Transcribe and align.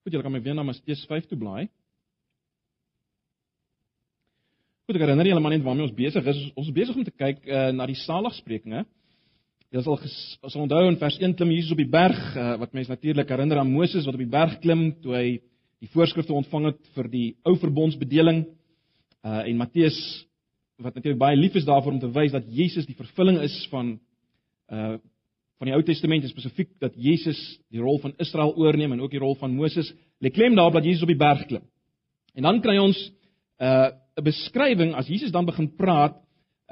Goed, 0.00 0.14
julle 0.14 0.24
kan 0.24 0.32
my 0.32 0.40
weer 0.40 0.56
na 0.56 0.62
Matteus 0.64 1.02
5 1.10 1.26
toe 1.28 1.36
blaai. 1.36 1.66
Goed, 4.88 4.96
ek 4.96 5.02
herinner 5.04 5.28
julle 5.28 5.42
maar 5.44 5.52
net 5.52 5.66
waarmee 5.66 5.84
ons 5.84 5.96
besig 5.98 6.30
is. 6.32 6.40
Ons 6.56 6.70
is 6.70 6.76
besig 6.78 6.96
om 6.96 7.04
te 7.04 7.12
kyk 7.12 7.42
uh, 7.44 7.66
na 7.76 7.84
die 7.90 7.98
saligsprekinge. 8.00 8.86
Jy 9.70 9.82
sal 9.84 10.00
as 10.00 10.56
onthou 10.56 10.86
in 10.88 10.96
vers 11.02 11.18
1 11.20 11.36
klim 11.36 11.52
Jesus 11.52 11.74
op 11.76 11.82
die 11.82 11.90
berg 11.92 12.16
uh, 12.32 12.54
wat 12.62 12.72
mense 12.74 12.90
natuurlik 12.90 13.28
herinner 13.28 13.60
aan 13.60 13.74
Moses 13.74 14.08
wat 14.08 14.16
op 14.16 14.24
die 14.24 14.32
berg 14.32 14.56
klim 14.64 14.88
toe 15.04 15.12
hy 15.18 15.26
die 15.84 15.92
voorskrifte 15.92 16.34
ontvang 16.34 16.70
het 16.70 16.80
vir 16.96 17.12
die 17.12 17.26
ou 17.44 17.54
verbondsbedeling. 17.60 18.46
Uh, 19.20 19.42
en 19.44 19.60
Matteus 19.60 20.00
wat 20.80 20.96
natuurlik 20.96 21.20
baie 21.20 21.36
lief 21.36 21.60
is 21.60 21.68
daarvoor 21.68 21.98
om 21.98 22.00
te 22.00 22.14
wys 22.16 22.32
dat 22.32 22.48
Jesus 22.48 22.88
die 22.88 22.96
vervulling 22.96 23.42
is 23.44 23.60
van 23.68 23.98
van 25.60 25.68
die 25.68 25.76
Ou 25.76 25.82
Testament 25.84 26.24
en 26.24 26.32
spesifiek 26.32 26.70
dat 26.80 26.94
Jesus 26.96 27.38
die 27.68 27.82
rol 27.82 27.98
van 28.00 28.14
Israel 28.22 28.54
oorneem 28.56 28.94
en 28.96 29.02
ook 29.04 29.12
die 29.12 29.20
rol 29.20 29.36
van 29.36 29.52
Moses, 29.52 29.90
lê 30.24 30.32
klem 30.32 30.56
daarop 30.56 30.78
dat 30.78 30.86
Jesus 30.88 31.04
op 31.04 31.12
die 31.12 31.20
berg 31.20 31.44
klim. 31.50 31.66
En 32.34 32.48
dan 32.48 32.62
kry 32.64 32.78
ons 32.80 32.98
uh 33.60 33.90
'n 34.16 34.24
beskrywing 34.24 34.94
as 34.94 35.08
Jesus 35.08 35.32
dan 35.32 35.44
begin 35.44 35.68
praat, 35.76 36.16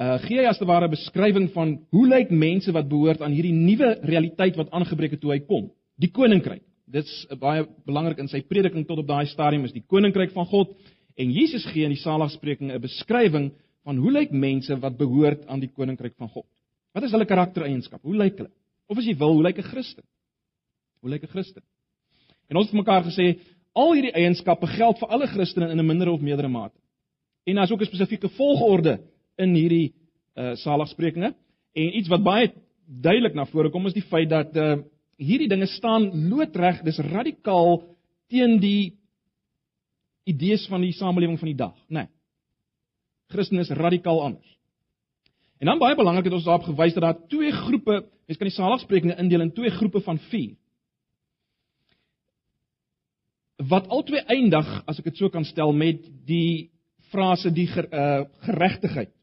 uh 0.01 0.19
gee 0.24 0.41
hy 0.41 0.46
as 0.48 0.59
te 0.59 0.65
ware 0.65 0.88
'n 0.88 0.91
beskrywing 0.91 1.51
van 1.52 1.79
hoe 1.91 2.06
lyk 2.09 2.30
mense 2.30 2.73
wat 2.73 2.88
behoort 2.88 3.20
aan 3.20 3.32
hierdie 3.32 3.52
nuwe 3.52 3.98
realiteit 4.02 4.56
wat 4.56 4.70
aangebreek 4.70 5.10
het 5.10 5.20
toe 5.20 5.32
hy 5.32 5.41
kom, 5.41 5.70
die 5.98 6.10
koninkryk. 6.10 6.62
Dit's 6.87 7.27
baie 7.38 7.66
belangrik 7.84 8.18
in 8.18 8.29
sy 8.29 8.41
prediking 8.41 8.87
tot 8.87 8.98
op 8.98 9.07
daai 9.07 9.27
stadium 9.27 9.65
is 9.65 9.73
die 9.73 9.84
koninkryk 9.87 10.32
van 10.32 10.46
God 10.46 10.73
en 11.16 11.30
Jesus 11.30 11.66
gee 11.66 11.84
in 11.84 11.93
die 11.93 12.01
saligspreking 12.01 12.73
'n 12.73 12.80
beskrywing 12.80 13.52
van 13.84 13.96
hoe 13.96 14.12
lyk 14.12 14.32
mense 14.32 14.80
wat 14.80 14.96
behoort 14.96 15.46
aan 15.46 15.60
die 15.60 15.73
koninkryk 15.73 16.16
van 16.16 16.29
God. 16.29 16.46
Wat 16.95 17.02
is 17.02 17.10
hulle 17.10 17.27
karaktereienskappe? 17.27 18.07
Hoe 18.07 18.16
lyk 18.16 18.38
hulle? 18.38 18.51
Of 18.88 18.98
as 18.98 19.06
jy 19.06 19.15
wil, 19.20 19.37
hoe 19.37 19.45
lyk 19.45 19.59
'n 19.59 19.70
Christen? 19.70 20.05
Hoe 21.01 21.10
lyk 21.10 21.23
'n 21.23 21.33
Christen? 21.33 21.62
En 22.48 22.56
ons 22.56 22.66
het 22.66 22.74
mekaar 22.74 23.05
gesê 23.05 23.38
al 23.77 23.92
hierdie 23.92 24.12
eienskappe 24.16 24.66
geld 24.66 24.98
vir 24.98 25.09
alle 25.09 25.27
Christene 25.27 25.70
in 25.70 25.79
'n 25.79 25.87
minder 25.87 26.09
of 26.09 26.21
meerdere 26.21 26.49
mate. 26.49 26.79
En 27.46 27.54
daar's 27.54 27.71
ook 27.71 27.80
'n 27.80 27.93
spesifieke 27.93 28.29
volgorde 28.29 29.01
in 29.37 29.54
hierdie 29.54 29.93
uh 30.37 30.54
saligsprekinge 30.54 31.35
en 31.74 31.96
iets 31.96 32.09
wat 32.09 32.23
baie 32.23 32.52
duidelik 32.87 33.35
na 33.35 33.45
vore 33.45 33.71
kom 33.71 33.87
is 33.87 33.93
die 33.93 34.02
feit 34.02 34.29
dat 34.29 34.57
uh 34.57 34.76
hierdie 35.18 35.48
dinge 35.48 35.66
staan 35.66 36.29
loodreg, 36.29 36.82
dis 36.82 36.98
radikaal 36.98 37.82
teen 38.29 38.60
die 38.60 38.98
idees 40.24 40.66
van 40.68 40.80
die 40.80 40.93
samelewing 40.93 41.38
van 41.38 41.48
die 41.48 41.57
dag, 41.57 41.74
né? 41.88 42.04
Nee. 42.04 42.07
Christen 43.29 43.59
is 43.59 43.70
radikaal 43.70 44.23
anders. 44.23 44.57
En 45.59 45.66
dan 45.66 45.78
baie 45.78 45.96
belangrik 45.98 46.28
het 46.28 46.37
ons 46.37 46.46
daarop 46.46 46.68
gewys 46.68 46.95
dat 46.95 47.02
daar 47.02 47.20
twee 47.30 47.52
groepe, 47.52 48.01
mens 48.26 48.38
kan 48.38 48.51
die 48.51 48.54
saligsprekinge 48.54 49.16
indeel 49.18 49.42
in 49.42 49.54
twee 49.54 49.70
groepe 49.74 50.01
van 50.06 50.18
4. 50.30 50.52
Wat 53.68 53.88
albei 53.90 54.23
eindig, 54.30 54.68
as 54.86 55.01
ek 55.01 55.10
dit 55.10 55.18
so 55.18 55.30
kan 55.34 55.46
stel, 55.46 55.73
met 55.74 56.04
die 56.29 56.70
frase 57.10 57.51
die 57.54 57.66
ger, 57.70 57.88
uh, 57.90 58.26
geregtigheid. 58.46 59.14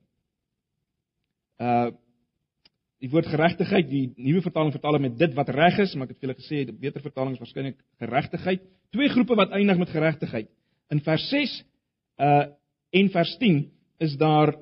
Uh 1.61 1.93
die 3.03 3.09
woord 3.11 3.27
geregtigheid, 3.29 3.85
die 3.91 4.05
nuwe 4.23 4.39
vertaling 4.41 4.71
vertaal 4.73 4.95
met 5.03 5.17
dit 5.19 5.33
wat 5.37 5.49
reg 5.53 5.75
is, 5.83 5.91
maar 5.93 6.07
ek 6.07 6.15
het 6.15 6.21
vir 6.21 6.25
julle 6.25 6.37
gesê 6.39 6.61
die 6.65 6.73
beter 6.79 7.03
vertaling 7.03 7.35
is 7.35 7.41
waarskynlik 7.43 7.75
geregtigheid. 8.01 8.63
Twee 8.95 9.11
groepe 9.11 9.35
wat 9.37 9.51
eindig 9.53 9.77
met 9.77 9.91
geregtigheid. 9.93 10.47
In 10.89 11.03
vers 11.05 11.27
6 11.29 11.57
uh 12.23 12.45
en 12.95 13.09
vers 13.11 13.33
10 13.37 13.59
is 13.99 14.15
daar 14.17 14.55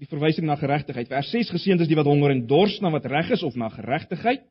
die 0.00 0.08
verwysing 0.10 0.46
na 0.46 0.56
geregtigheid. 0.60 1.08
Vers 1.08 1.30
6 1.32 1.52
geseënd 1.54 1.84
is 1.84 1.88
die 1.88 1.96
wat 1.96 2.08
honger 2.08 2.34
en 2.34 2.44
dors 2.48 2.76
na 2.84 2.90
wat 2.92 3.08
reg 3.08 3.32
is 3.36 3.44
of 3.46 3.56
na 3.56 3.70
geregtigheid. 3.72 4.44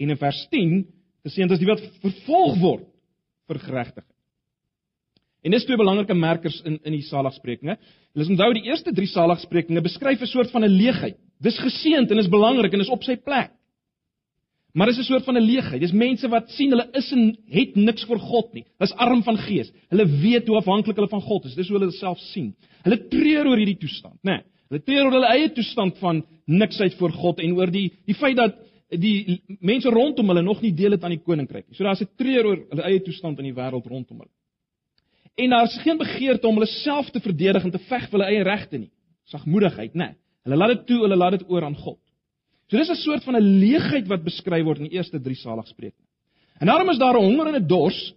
En 0.00 0.14
in 0.14 0.20
vers 0.20 0.40
10 0.52 0.86
geseënd 1.26 1.52
is 1.52 1.60
die 1.60 1.68
wat 1.68 1.82
vervolg 2.00 2.56
word 2.62 2.86
vir 3.50 3.60
geregtigheid. 3.66 4.16
En 5.44 5.54
dis 5.54 5.64
twee 5.64 5.80
belangrike 5.80 6.16
merkers 6.16 6.58
in 6.68 6.78
in 6.84 6.96
die 6.96 7.04
saligsprekinge. 7.04 7.76
Hulle 8.12 8.32
onthou 8.32 8.50
die 8.56 8.66
eerste 8.68 8.92
3 8.96 9.08
saligsprekinge 9.12 9.80
beskryf 9.84 10.20
'n 10.20 10.32
soort 10.32 10.50
van 10.52 10.64
'n 10.64 10.72
leegheid. 10.72 11.16
Dis 11.40 11.58
geseënd 11.58 12.10
en 12.10 12.18
is 12.18 12.28
belangrik 12.28 12.72
en 12.72 12.80
is 12.80 12.92
op 12.92 13.02
sy 13.02 13.16
plek. 13.16 13.52
Maar 14.72 14.86
dis 14.86 14.98
'n 14.98 15.02
soort 15.02 15.24
van 15.24 15.36
'n 15.36 15.42
leegheid. 15.42 15.80
Dis 15.80 15.92
mense 15.92 16.28
wat 16.28 16.50
sien 16.50 16.70
hulle 16.70 16.88
is 16.92 17.12
en 17.12 17.36
het 17.48 17.74
niks 17.76 18.04
vir 18.04 18.18
God 18.18 18.52
nie. 18.54 18.64
Hulle 18.78 18.90
is 18.90 18.96
arm 18.96 19.22
van 19.22 19.36
gees. 19.36 19.72
Hulle 19.88 20.06
weet 20.06 20.46
hoe 20.46 20.56
afhanklik 20.56 20.96
hulle 20.96 21.08
van 21.08 21.20
God 21.20 21.44
is. 21.44 21.54
Dis 21.54 21.68
hoe 21.68 21.78
hulle 21.78 21.92
self 21.92 22.18
sien. 22.18 22.54
Hulle 22.82 23.08
treur 23.08 23.46
oor 23.46 23.56
hierdie 23.56 23.78
toestand, 23.78 24.18
né? 24.22 24.30
Nee, 24.30 24.42
hulle 24.68 24.82
treur 24.84 25.04
oor 25.04 25.12
hulle 25.12 25.32
eie 25.34 25.52
toestand 25.52 25.98
van 25.98 26.24
niksheid 26.46 26.94
voor 26.94 27.12
God 27.12 27.40
en 27.40 27.52
oor 27.52 27.70
die 27.70 27.92
die 28.06 28.14
feit 28.14 28.36
dat 28.36 28.54
die 28.90 29.42
mense 29.60 29.90
rondom 29.90 30.28
hulle 30.28 30.42
nog 30.42 30.62
nie 30.62 30.72
deel 30.74 30.90
het 30.90 31.04
aan 31.04 31.14
die 31.14 31.24
koninkryk 31.24 31.68
nie. 31.68 31.76
So 31.76 31.84
daar's 31.84 32.02
'n 32.02 32.08
treur 32.16 32.46
oor 32.46 32.58
hulle 32.70 32.82
eie 32.82 33.02
toestand 33.02 33.38
in 33.38 33.44
die 33.44 33.54
wêreld 33.54 33.86
rondom 33.86 34.18
hulle. 34.18 34.30
En 35.36 35.50
daar's 35.50 35.78
geen 35.82 35.98
begeerte 35.98 36.46
om 36.46 36.54
hulle 36.54 36.66
self 36.66 37.10
te 37.10 37.20
verdedig 37.20 37.64
en 37.64 37.70
te 37.70 37.78
veg 37.78 38.08
vir 38.10 38.18
hulle 38.18 38.30
eie 38.30 38.42
regte 38.42 38.78
nie. 38.78 38.90
Sagmoedigheid, 39.24 39.94
né? 39.94 40.04
Nee, 40.04 40.14
hulle 40.44 40.56
laat 40.56 40.76
dit 40.76 40.86
toe, 40.86 41.00
hulle 41.04 41.16
laat 41.16 41.38
dit 41.38 41.48
oor 41.48 41.64
aan 41.64 41.76
God. 41.76 41.98
So 42.70 42.78
dis 42.78 42.88
'n 42.88 43.02
soort 43.02 43.24
van 43.24 43.36
'n 43.36 43.58
leegheid 43.58 44.06
wat 44.06 44.22
beskryf 44.22 44.64
word 44.64 44.78
in 44.78 44.88
die 44.88 44.96
eerste 44.96 45.20
3 45.20 45.34
saligsprekinge. 45.34 46.06
En 46.60 46.66
daarom 46.66 46.90
is 46.90 46.98
daar 46.98 47.18
'n 47.18 47.24
honger 47.24 47.46
en 47.46 47.54
'n 47.54 47.66
dors 47.66 48.14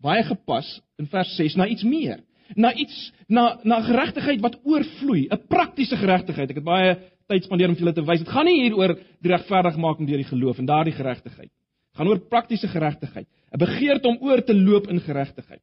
baie 0.00 0.22
gepas 0.22 0.80
in 0.98 1.06
vers 1.06 1.36
6 1.36 1.56
na 1.56 1.66
iets 1.66 1.82
meer, 1.82 2.20
na 2.54 2.72
iets 2.74 3.12
na 3.26 3.58
na 3.64 3.80
geregtigheid 3.80 4.40
wat 4.40 4.60
oorvloei, 4.64 5.26
'n 5.26 5.46
praktiese 5.48 5.96
geregtigheid. 5.96 6.50
Ek 6.50 6.56
het 6.56 6.64
baie 6.64 6.98
tyd 7.26 7.44
spandeer 7.44 7.68
om 7.68 7.74
vir 7.74 7.84
julle 7.84 7.94
te 7.94 8.04
wys. 8.04 8.18
Dit 8.18 8.28
gaan 8.28 8.44
nie 8.44 8.62
hier 8.62 8.76
oor 8.76 8.94
die 9.20 9.32
regverdigmaking 9.32 10.06
deur 10.06 10.22
die 10.22 10.32
geloof 10.32 10.58
en 10.58 10.66
daardie 10.66 10.94
geregtigheid. 10.94 11.50
Dit 11.50 11.96
gaan 11.96 12.08
oor 12.08 12.28
praktiese 12.28 12.68
geregtigheid, 12.68 13.26
'n 13.52 13.58
begeerte 13.58 14.08
om 14.08 14.18
oor 14.20 14.44
te 14.44 14.54
loop 14.54 14.86
in 14.86 15.00
geregtigheid. 15.00 15.62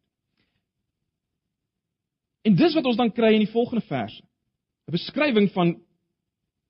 En 2.44 2.56
dis 2.56 2.74
wat 2.74 2.86
ons 2.86 2.98
dan 2.98 3.12
kry 3.12 3.34
in 3.34 3.46
die 3.46 3.52
volgende 3.52 3.86
verse. 3.86 4.22
'n 4.88 4.92
Beskrywing 4.92 5.52
van 5.52 5.82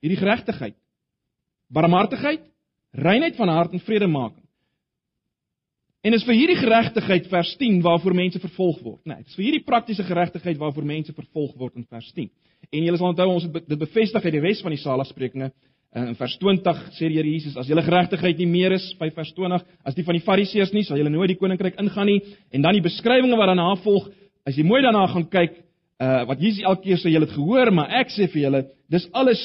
hierdie 0.02 0.20
geregtigheid 0.20 0.76
barmhartigheid, 1.74 2.42
reinheid 2.92 3.36
van 3.36 3.52
hart 3.52 3.74
en 3.74 3.84
vredemaking. 3.84 4.44
En 6.06 6.14
dis 6.14 6.26
vir 6.28 6.38
hierdie 6.38 6.60
geregtigheid 6.60 7.28
vers 7.32 7.56
10 7.58 7.80
waarvoor 7.82 8.14
mense 8.14 8.40
vervolg 8.40 8.82
word. 8.86 9.02
Nee, 9.10 9.24
dis 9.26 9.38
vir 9.38 9.48
hierdie 9.48 9.66
praktiese 9.66 10.06
geregtigheid 10.06 10.60
waarvoor 10.62 10.86
mense 10.86 11.14
vervolg 11.18 11.56
word 11.58 11.80
in 11.80 11.88
vers 11.90 12.12
10. 12.14 12.30
En 12.70 12.84
julle 12.86 13.00
sal 13.00 13.10
onthou 13.10 13.30
ons 13.32 13.48
het 13.48 13.66
dit 13.66 13.80
bevestig 13.80 14.28
uit 14.28 14.36
die 14.36 14.44
res 14.44 14.62
van 14.62 14.76
die 14.76 14.82
Saligsprekinge 14.82 15.50
in 15.96 16.16
vers 16.20 16.36
20 16.42 16.80
sê 16.98 17.08
die 17.08 17.16
Here 17.16 17.30
Jesus 17.30 17.56
as 17.58 17.70
julle 17.72 17.84
geregtigheid 17.86 18.40
nie 18.42 18.50
meer 18.52 18.76
is 18.76 18.90
by 19.00 19.08
vers 19.16 19.32
20 19.38 19.64
as 19.88 19.96
die 19.96 20.04
van 20.04 20.18
die 20.18 20.24
Fariseërs 20.26 20.74
nie, 20.76 20.84
sal 20.84 21.00
julle 21.00 21.14
nooit 21.14 21.32
die 21.32 21.40
koninkryk 21.40 21.80
ingaan 21.82 22.10
nie. 22.12 22.20
En 22.52 22.66
dan 22.66 22.76
die 22.76 22.84
beskrywinge 22.84 23.38
wat 23.40 23.54
daarna 23.54 23.70
volg, 23.84 24.10
as 24.46 24.58
jy 24.60 24.66
mooi 24.68 24.82
daarna 24.84 25.06
gaan 25.14 25.28
kyk, 25.32 25.62
uh 26.04 26.26
wat 26.28 26.42
Jesus 26.44 26.66
elke 26.68 26.90
keer 26.90 27.00
sê 27.00 27.14
jy 27.14 27.22
het 27.24 27.38
gehoor, 27.38 27.72
maar 27.72 27.94
ek 28.02 28.12
sê 28.12 28.28
vir 28.28 28.42
julle, 28.44 28.62
dis 28.92 29.08
alles 29.16 29.42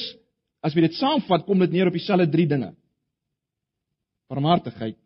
As 0.61 0.75
jy 0.75 0.85
dit 0.85 0.97
saamvat, 0.99 1.45
kom 1.47 1.61
dit 1.63 1.73
neer 1.73 1.89
op 1.89 1.97
dieselfde 1.97 2.29
drie 2.31 2.47
dinge. 2.49 2.71
Barmhartigheid, 4.29 4.97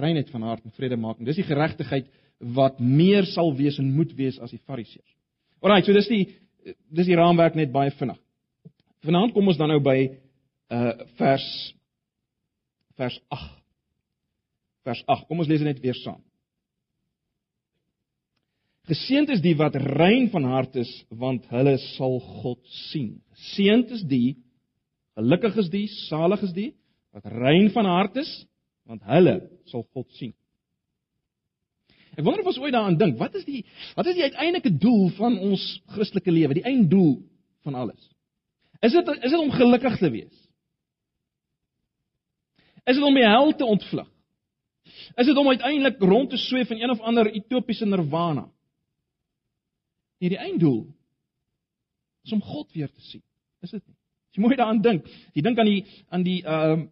reinheid 0.00 0.30
van 0.32 0.46
hart 0.48 0.64
en 0.64 0.74
vredemaking. 0.76 1.26
Dis 1.28 1.38
die 1.42 1.46
geregtigheid 1.46 2.08
wat 2.56 2.80
meer 2.80 3.28
sal 3.30 3.52
wees 3.54 3.78
en 3.78 3.92
moet 3.94 4.14
wees 4.18 4.40
as 4.42 4.50
die 4.50 4.62
Fariseërs. 4.66 5.12
Alraai, 5.62 5.84
so 5.86 5.94
dis 5.94 6.10
die 6.10 6.24
dis 6.94 7.08
die 7.08 7.18
raamwerk 7.18 7.56
net 7.58 7.72
baie 7.74 7.90
vinnig. 7.98 8.18
Vanaand 9.02 9.32
kom 9.34 9.48
ons 9.50 9.58
dan 9.58 9.72
nou 9.72 9.80
by 9.82 9.98
uh 10.72 10.92
vers 11.18 11.46
vers 12.98 13.16
8. 13.34 13.48
Vers 14.86 15.02
8. 15.06 15.26
Kom 15.28 15.42
ons 15.42 15.48
lees 15.50 15.62
dit 15.62 15.68
net 15.68 15.80
weer 15.82 15.96
saam. 16.02 16.20
Geseend 18.90 19.30
is 19.30 19.42
die 19.42 19.54
wat 19.58 19.76
rein 19.78 20.26
van 20.32 20.46
hart 20.50 20.74
is, 20.80 20.90
want 21.14 21.46
hulle 21.54 21.76
sal 21.92 22.18
God 22.42 22.60
sien. 22.90 23.14
Geseend 23.38 23.92
is 23.94 24.02
die 24.10 24.36
Gelukkig 25.18 25.58
is 25.60 25.68
die, 25.72 25.86
salig 26.08 26.42
is 26.46 26.54
die 26.56 26.70
wat 27.12 27.26
rein 27.28 27.68
van 27.74 27.84
hart 27.84 28.16
is, 28.16 28.30
want 28.88 29.02
hulle 29.04 29.34
sal 29.68 29.84
God 29.92 30.08
sien. 30.16 30.32
Ek 32.12 32.24
wonder 32.24 32.40
of 32.42 32.50
ons 32.52 32.60
ooit 32.60 32.72
daaraan 32.74 32.96
dink, 33.00 33.18
wat 33.20 33.36
is 33.36 33.44
die 33.48 33.62
wat 33.96 34.08
is 34.08 34.16
die 34.16 34.24
uiteindelike 34.24 34.72
doel 34.80 35.10
van 35.16 35.36
ons 35.40 35.64
Christelike 35.94 36.32
lewe, 36.32 36.56
die 36.56 36.66
einddoel 36.68 37.18
van 37.64 37.76
alles? 37.84 38.00
Is 38.84 38.96
dit 38.96 39.12
is 39.18 39.30
dit 39.30 39.38
om 39.40 39.52
gelukkig 39.52 39.98
te 40.00 40.10
wees? 40.12 40.34
Is 42.88 42.98
dit 42.98 43.04
om 43.06 43.16
die 43.16 43.28
hel 43.28 43.52
te 43.56 43.68
ontvlug? 43.68 44.08
Is 45.16 45.28
dit 45.28 45.38
om 45.38 45.48
uiteindelik 45.48 46.00
rond 46.02 46.30
te 46.32 46.40
sweef 46.40 46.72
in 46.72 46.82
een 46.82 46.90
of 46.90 47.00
ander 47.00 47.28
utopiese 47.30 47.86
nirwana? 47.86 48.48
Nee, 50.18 50.32
die 50.34 50.40
einddoel 50.40 50.84
is 52.24 52.32
om 52.32 52.42
God 52.42 52.72
weer 52.72 52.90
te 52.90 53.00
sien. 53.00 53.22
Is 53.62 53.70
dit 53.70 53.82
nie? 53.86 53.96
As 54.32 54.38
jy 54.38 54.42
mooi 54.46 54.56
daaraan 54.56 54.80
dink, 54.80 55.08
jy 55.36 55.42
dink 55.44 55.58
aan 55.60 55.68
die 55.68 55.80
aan 56.08 56.22
die 56.24 56.40
ehm 56.42 56.80
uh, 56.80 56.90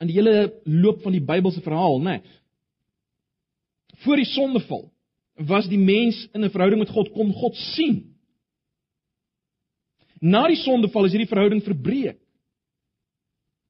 aan 0.00 0.08
die 0.08 0.16
hele 0.16 0.54
loop 0.64 1.02
van 1.04 1.12
die 1.12 1.20
Bybelse 1.20 1.60
verhaal, 1.60 1.98
né? 2.00 2.14
Nee. 2.16 2.38
Voor 4.00 4.16
die 4.16 4.24
sondeval 4.24 4.86
was 5.34 5.68
die 5.68 5.78
mens 5.78 6.28
in 6.32 6.40
'n 6.40 6.50
verhouding 6.50 6.80
met 6.80 6.88
God 6.88 7.12
kon 7.12 7.32
God 7.32 7.56
sien. 7.56 8.16
Na 10.20 10.46
die 10.48 10.56
sondeval 10.56 11.04
is 11.04 11.12
hierdie 11.12 11.28
verhouding 11.28 11.62
verbreek. 11.62 12.16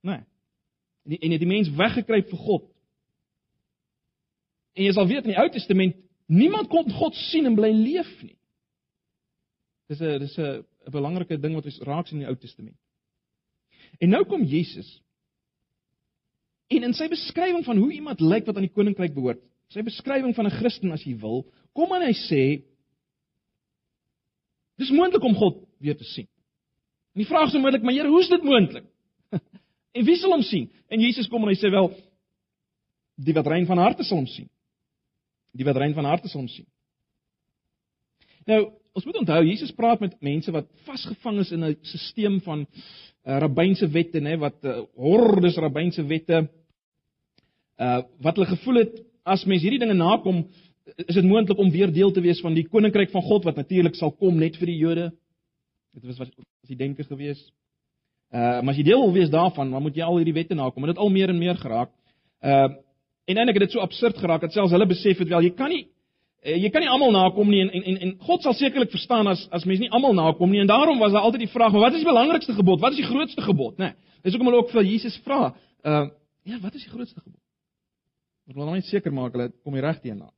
Né? 0.03 0.11
Nee. 0.11 0.25
En 1.03 1.11
die, 1.11 1.19
en 1.19 1.39
die 1.39 1.47
mens 1.47 1.71
weggekruip 1.75 2.29
vir 2.29 2.39
God. 2.39 2.71
En 4.73 4.85
jy 4.85 4.93
sal 4.93 5.07
weet 5.07 5.25
in 5.25 5.35
die 5.35 5.39
Ou 5.41 5.49
Testament 5.51 5.97
niemand 6.27 6.69
kon 6.69 6.91
God 6.91 7.15
sien 7.15 7.47
en 7.47 7.55
bly 7.55 7.73
leef 7.75 8.23
nie. 8.23 8.39
Dis 9.89 10.01
'n 10.01 10.19
dis 10.19 10.39
'n 10.39 10.65
'n 10.87 10.91
belangrike 10.91 11.39
ding 11.41 11.55
wat 11.55 11.65
ons 11.65 11.81
raak 11.87 12.07
sien 12.07 12.21
in 12.21 12.25
die 12.25 12.31
Ou 12.31 12.37
Testament. 12.37 12.77
En 14.01 14.09
nou 14.09 14.25
kom 14.25 14.43
Jesus. 14.45 15.03
En 16.71 16.87
in 16.87 16.95
sy 16.95 17.09
beskrywing 17.09 17.65
van 17.65 17.77
hoe 17.77 17.93
iemand 17.93 18.21
lyk 18.21 18.47
wat 18.47 18.57
aan 18.57 18.69
die 18.69 18.75
koninkryk 18.75 19.15
behoort, 19.15 19.43
sy 19.69 19.83
beskrywing 19.83 20.35
van 20.35 20.47
'n 20.47 20.59
Christen 20.59 20.93
as 20.93 21.05
jy 21.05 21.17
wil, 21.19 21.47
kom 21.73 21.93
en 21.93 22.03
hy 22.03 22.15
sê 22.15 22.71
Dis 24.81 24.91
moontlik 24.91 25.25
om 25.25 25.35
God 25.37 25.59
weer 25.79 25.97
te 25.97 26.07
sien. 26.09 26.29
En 27.13 27.21
die 27.21 27.29
vraag 27.29 27.51
is 27.51 27.57
onmiddellik, 27.59 27.85
maar 27.85 27.93
Here, 27.93 28.09
hoe 28.09 28.23
is 28.23 28.31
dit 28.33 28.43
moontlik? 28.43 28.87
en 29.97 30.05
wie 30.07 30.17
sal 30.17 30.33
hom 30.33 30.45
sien? 30.47 30.71
En 30.89 31.01
Jesus 31.01 31.29
kom 31.29 31.45
en 31.45 31.53
hy 31.53 31.59
sê 31.61 31.71
wel 31.73 31.91
die 33.21 33.35
wat 33.37 33.51
rein 33.53 33.67
van 33.69 33.83
harte 33.83 34.07
sal 34.09 34.23
hom 34.23 34.29
sien. 34.31 34.49
Die 35.53 35.67
wat 35.67 35.77
rein 35.77 35.93
van 35.95 36.09
harte 36.09 36.31
sal 36.33 36.41
hom 36.41 36.49
sien. 36.49 36.65
Nou, 38.49 38.71
ons 38.97 39.07
moet 39.07 39.21
onthou 39.23 39.43
Jesus 39.47 39.73
praat 39.77 40.01
met 40.03 40.17
mense 40.23 40.53
wat 40.55 40.67
vasgevang 40.87 41.39
is 41.45 41.53
in 41.53 41.65
'n 41.65 41.77
stelsel 41.83 42.41
van 42.41 42.67
uh, 42.67 43.39
rabbynse 43.39 43.89
wette, 43.89 44.21
nê, 44.21 44.37
wat 44.39 44.65
uh, 44.65 44.81
hordes 44.97 45.57
rabbynse 45.57 46.03
wette 46.07 46.49
uh 47.81 48.03
wat 48.21 48.37
hulle 48.37 48.51
gevoel 48.51 48.83
het 48.83 48.99
as 49.25 49.45
mens 49.45 49.63
hierdie 49.63 49.81
dinge 49.81 49.95
nakom, 49.95 50.45
is 50.97 51.15
dit 51.15 51.25
moontlik 51.25 51.59
om 51.59 51.71
weer 51.71 51.93
deel 51.93 52.11
te 52.13 52.21
wees 52.21 52.41
van 52.41 52.55
die 52.55 52.67
koninkryk 52.69 53.11
van 53.13 53.23
God 53.23 53.45
wat 53.45 53.57
natuurlik 53.57 53.95
sal 53.95 54.13
kom 54.13 54.37
net 54.37 54.57
vir 54.57 54.67
die 54.67 54.77
Jode. 54.81 55.11
Dit 55.95 56.05
was 56.05 56.19
wat 56.19 56.35
was 56.37 56.69
die 56.69 56.77
denke 56.77 57.05
gewees. 57.05 57.41
Uh 58.35 58.61
maar 58.61 58.75
as 58.75 58.81
jy 58.81 58.85
deel 58.91 59.01
wil 59.01 59.15
wees 59.15 59.31
daarvan, 59.31 59.71
dan 59.71 59.83
moet 59.83 59.97
jy 59.97 60.05
al 60.05 60.19
hierdie 60.19 60.37
wette 60.37 60.55
nakom. 60.55 60.83
Dit 60.83 60.97
het 60.97 61.03
al 61.05 61.11
meer 61.11 61.31
en 61.31 61.39
meer 61.39 61.57
geraak. 61.57 61.91
Uh 62.43 62.69
en 63.31 63.39
eintlik 63.39 63.61
het 63.61 63.69
dit 63.69 63.77
so 63.77 63.81
absurd 63.81 64.19
geraak 64.19 64.43
dat 64.43 64.53
selfs 64.53 64.73
hulle 64.75 64.89
besef 64.91 65.19
het 65.19 65.29
wel 65.29 65.45
jy 65.47 65.55
kan 65.55 65.71
nie 65.71 65.85
jy 66.41 66.71
kan 66.73 66.81
nie 66.81 66.89
almal 66.89 67.13
nakom 67.13 67.51
nie 67.53 67.61
en 67.61 67.71
en 67.71 67.83
en, 67.85 67.99
en 68.07 68.13
God 68.25 68.43
sal 68.43 68.55
sekerlik 68.57 68.91
verstaan 68.91 69.29
as 69.29 69.43
as 69.53 69.67
mense 69.69 69.83
nie 69.83 69.91
almal 69.93 70.15
nakom 70.17 70.51
nie 70.51 70.61
en 70.61 70.71
daarom 70.71 70.99
was 70.99 71.13
daar 71.13 71.27
altyd 71.29 71.45
die 71.45 71.53
vraag, 71.53 71.73
wat 71.73 71.93
is 71.93 72.05
die 72.05 72.09
belangrikste 72.09 72.55
gebod? 72.57 72.81
Wat 72.81 72.93
is 72.97 73.03
die 73.03 73.09
grootste 73.09 73.43
gebod, 73.45 73.77
né? 73.79 73.93
Nee, 73.93 74.23
dis 74.25 74.33
hoekom 74.33 74.49
hulle 74.49 74.63
ook 74.63 74.73
vir 74.73 74.89
Jesus 74.89 75.21
vra. 75.25 75.55
Uh 75.85 76.09
ja, 76.49 76.57
wat 76.61 76.75
is 76.75 76.85
die 76.87 76.91
grootste 76.91 77.21
gebod? 77.21 77.41
Want 78.47 78.57
hulle 78.57 78.67
wil 78.67 78.79
net 78.81 78.89
seker 78.89 79.13
maak 79.13 79.37
hulle 79.37 79.51
kom 79.63 79.77
die 79.77 79.85
regte 79.85 80.09
een 80.09 80.23
na. 80.23 80.31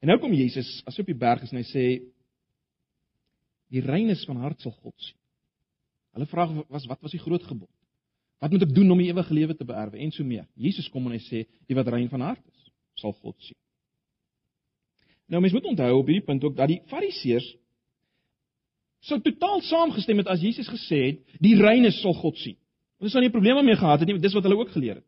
En 0.00 0.08
nou 0.08 0.18
kom 0.22 0.32
Jesus 0.32 0.68
as 0.86 0.98
op 0.98 1.06
die 1.10 1.18
berg 1.18 1.42
is 1.42 1.50
en 1.50 1.58
hy 1.58 1.66
sê 1.66 1.86
die 3.70 3.82
reines 3.82 4.22
van 4.26 4.38
hart 4.44 4.62
sal 4.62 4.72
God 4.78 4.94
sien. 5.02 5.18
Hulle 6.14 6.26
vraag 6.30 6.54
was 6.68 6.86
wat 6.86 7.02
was 7.02 7.14
die 7.14 7.22
groot 7.22 7.42
gebod? 7.42 7.70
Wat 8.40 8.54
moet 8.54 8.62
ek 8.64 8.74
doen 8.74 8.90
om 8.94 9.02
die 9.02 9.10
ewige 9.10 9.34
lewe 9.34 9.54
te 9.54 9.66
beerwe 9.66 9.98
en 10.00 10.14
so 10.14 10.24
meer? 10.24 10.46
Jesus 10.54 10.88
kom 10.88 11.10
en 11.10 11.18
hy 11.18 11.20
sê 11.26 11.42
die 11.68 11.76
wat 11.76 11.90
rein 11.92 12.08
van 12.08 12.24
hart 12.30 12.46
is, 12.46 12.70
sal 13.02 13.12
God 13.18 13.36
sien. 13.42 13.58
Nou 15.30 15.40
mens 15.42 15.54
moet 15.54 15.68
onthou 15.70 15.92
op 16.00 16.08
hierdie 16.10 16.26
punt 16.26 16.44
ook 16.44 16.56
dat 16.58 16.68
die 16.72 16.80
Fariseërs 16.90 17.46
sou 19.06 19.20
totaal 19.24 19.62
saamgestem 19.64 20.18
het 20.20 20.28
as 20.28 20.42
Jesus 20.44 20.68
gesê 20.68 20.98
het 21.04 21.38
die 21.40 21.54
reines 21.56 22.00
sal 22.02 22.14
God 22.18 22.36
sien. 22.40 22.58
Hulle 23.00 23.12
sou 23.12 23.22
nie 23.22 23.32
probleme 23.32 23.62
mee 23.64 23.78
gehad 23.78 24.02
het 24.02 24.10
nie, 24.10 24.18
dis 24.20 24.34
wat 24.36 24.44
hulle 24.44 24.58
ook 24.58 24.74
geleer 24.74 24.98
het. 24.98 25.06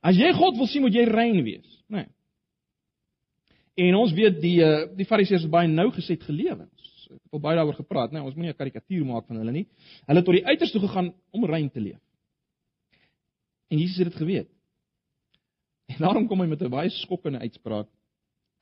As 0.00 0.16
jy 0.16 0.30
God 0.32 0.56
wil 0.56 0.70
sien, 0.70 0.84
moet 0.86 0.96
jy 0.96 1.04
rein 1.10 1.42
wees, 1.44 1.66
né? 1.90 2.06
Nee. 2.06 3.90
En 3.90 3.96
ons 3.96 4.12
weet 4.12 4.40
die 4.42 4.58
eh, 4.64 4.86
die 4.96 5.06
Fariseërs 5.08 5.44
het 5.46 5.52
baie 5.52 5.68
nou 5.68 5.88
geset 5.94 6.22
gelewe. 6.26 6.66
Ek 7.10 7.18
het 7.18 7.36
al 7.36 7.42
baie 7.42 7.58
daaroor 7.58 7.76
gepraat, 7.78 8.12
né? 8.12 8.20
Nee, 8.20 8.28
ons 8.28 8.36
moenie 8.36 8.52
'n 8.52 8.58
karikatuur 8.58 9.04
maak 9.04 9.26
van 9.26 9.36
hulle 9.40 9.52
nie. 9.52 9.66
Hulle 10.06 10.18
het 10.20 10.26
tot 10.26 10.36
die 10.36 10.46
uiterste 10.46 10.78
toe 10.78 10.88
gegaan 10.88 11.12
om 11.30 11.44
rein 11.44 11.70
te 11.70 11.80
leef. 11.80 12.00
En 13.70 13.78
Jesus 13.78 13.96
het 13.98 14.10
dit 14.10 14.16
geweet. 14.16 14.48
En 15.90 15.96
daarom 15.98 16.26
kom 16.26 16.40
hy 16.40 16.46
met 16.46 16.62
'n 16.62 16.70
baie 16.70 16.90
skokkende 16.90 17.38
uitspraak. 17.38 17.88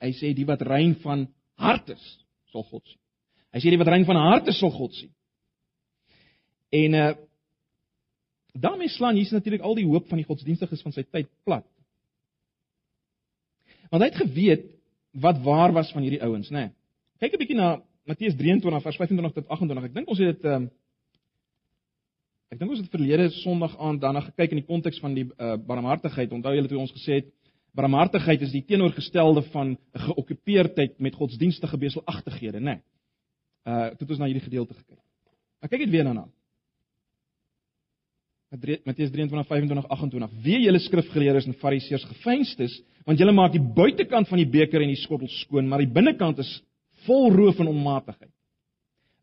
Hy 0.03 0.13
sê 0.15 0.33
die 0.37 0.47
wat 0.47 0.63
rein 0.67 0.95
van 1.03 1.27
hart 1.59 1.91
is, 1.95 2.05
sal 2.53 2.65
God 2.69 2.85
sien. 2.87 3.01
Hy 3.55 3.63
sê 3.63 3.73
die 3.73 3.81
wat 3.81 3.91
rein 3.91 4.07
van 4.07 4.21
hart 4.21 4.51
is, 4.53 4.59
sal 4.61 4.71
God 4.75 4.95
sien. 4.99 5.13
En 6.75 7.01
uh 7.05 7.09
daarmee 8.59 8.91
slaan 8.91 9.15
Jesus 9.15 9.37
natuurlik 9.37 9.63
al 9.63 9.77
die 9.79 9.87
hoop 9.87 10.09
van 10.11 10.19
die 10.19 10.27
godsdienstiges 10.27 10.81
van 10.83 10.93
sy 10.93 11.05
tyd 11.07 11.29
plat. 11.47 11.67
Want 13.93 14.03
hy 14.03 14.09
het 14.09 14.19
geweet 14.19 14.65
wat 15.23 15.39
waar 15.45 15.71
was 15.77 15.93
van 15.95 16.03
hierdie 16.03 16.23
ouens, 16.27 16.51
né? 16.51 16.65
Nee. 16.65 16.73
Kyk 17.23 17.37
'n 17.37 17.39
bietjie 17.39 17.57
na 17.57 17.69
Matteus 18.09 18.35
23 18.35 18.83
vers 18.83 18.97
25 18.97 19.35
tot 19.37 19.49
28. 19.49 19.85
Ek 19.85 19.95
dink 19.95 20.09
ons 20.09 20.19
het 20.19 20.35
dit 20.35 20.45
ehm 20.45 20.63
um, 20.63 20.71
Ek 22.49 22.57
dink 22.57 22.71
ons 22.73 22.81
het 22.81 22.89
verlede 22.89 23.29
Sondag 23.43 23.75
aand 23.77 24.01
daarna 24.01 24.23
gekyk 24.25 24.55
in 24.55 24.63
die 24.63 24.69
konteks 24.69 25.01
van 25.05 25.13
die 25.15 25.27
uh, 25.29 25.57
barmhartigheid. 25.61 26.33
Onthou 26.33 26.55
julle 26.57 26.71
toe 26.71 26.79
ons 26.81 26.95
gesê 26.97 27.21
het 27.21 27.27
barmhartigheid 27.79 28.43
is 28.43 28.55
die 28.55 28.65
teenoorgestelde 28.67 29.43
van 29.53 29.77
'n 29.77 30.01
geokkupeerdheid 30.07 30.99
met 30.99 31.15
godsdienstige 31.15 31.79
beselagtighede, 31.79 32.59
né? 32.59 32.65
Nee. 32.65 32.81
Uh 33.67 33.91
het 33.91 34.11
ons 34.11 34.19
na 34.19 34.27
hierdie 34.27 34.49
gedeelte 34.49 34.75
gekyk. 34.75 35.03
Maar 35.61 35.71
kyk 35.71 35.85
dit 35.87 35.91
weer 35.91 36.05
daarna. 36.05 36.29
Matteus 38.85 39.11
23:25-28. 39.11 40.41
Wie 40.43 40.61
julle 40.63 40.79
skrifgeleerdes 40.79 41.47
en 41.47 41.55
fariseërs 41.61 42.05
gefeinstes, 42.05 42.83
want 43.05 43.19
julle 43.19 43.33
maak 43.33 43.53
die 43.53 43.61
buitekant 43.61 44.29
van 44.29 44.41
die 44.41 44.49
beker 44.49 44.83
en 44.83 44.89
die 44.89 44.97
skottel 44.97 45.29
skoon, 45.29 45.69
maar 45.69 45.83
die 45.85 45.93
binnekant 45.93 46.39
is 46.39 46.63
vol 47.05 47.29
roof 47.33 47.61
en 47.61 47.69
onmatigheid. 47.69 48.33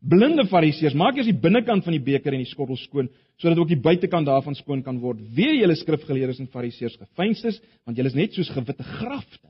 Blinde 0.04 0.44
fariseërs, 0.50 0.94
maak 0.94 1.16
eers 1.16 1.28
die 1.30 1.40
binnekant 1.40 1.84
van 1.86 1.94
die 1.96 2.04
beker 2.04 2.34
en 2.36 2.42
die 2.42 2.50
skottel 2.50 2.76
skoon, 2.78 3.08
sodat 3.40 3.58
ook 3.62 3.70
die 3.72 3.80
buitekant 3.80 4.28
daarvan 4.28 4.56
skoon 4.58 4.82
kan 4.84 4.98
word. 5.00 5.22
Wie 5.34 5.56
julle 5.56 5.76
skrifgeleerdes 5.78 6.42
en 6.42 6.50
fariseërs 6.52 6.98
gefeinstes, 7.00 7.60
want 7.88 7.98
julle 7.98 8.12
is 8.12 8.18
net 8.18 8.36
soos 8.36 8.52
gewitte 8.52 8.84
grafte. 8.84 9.48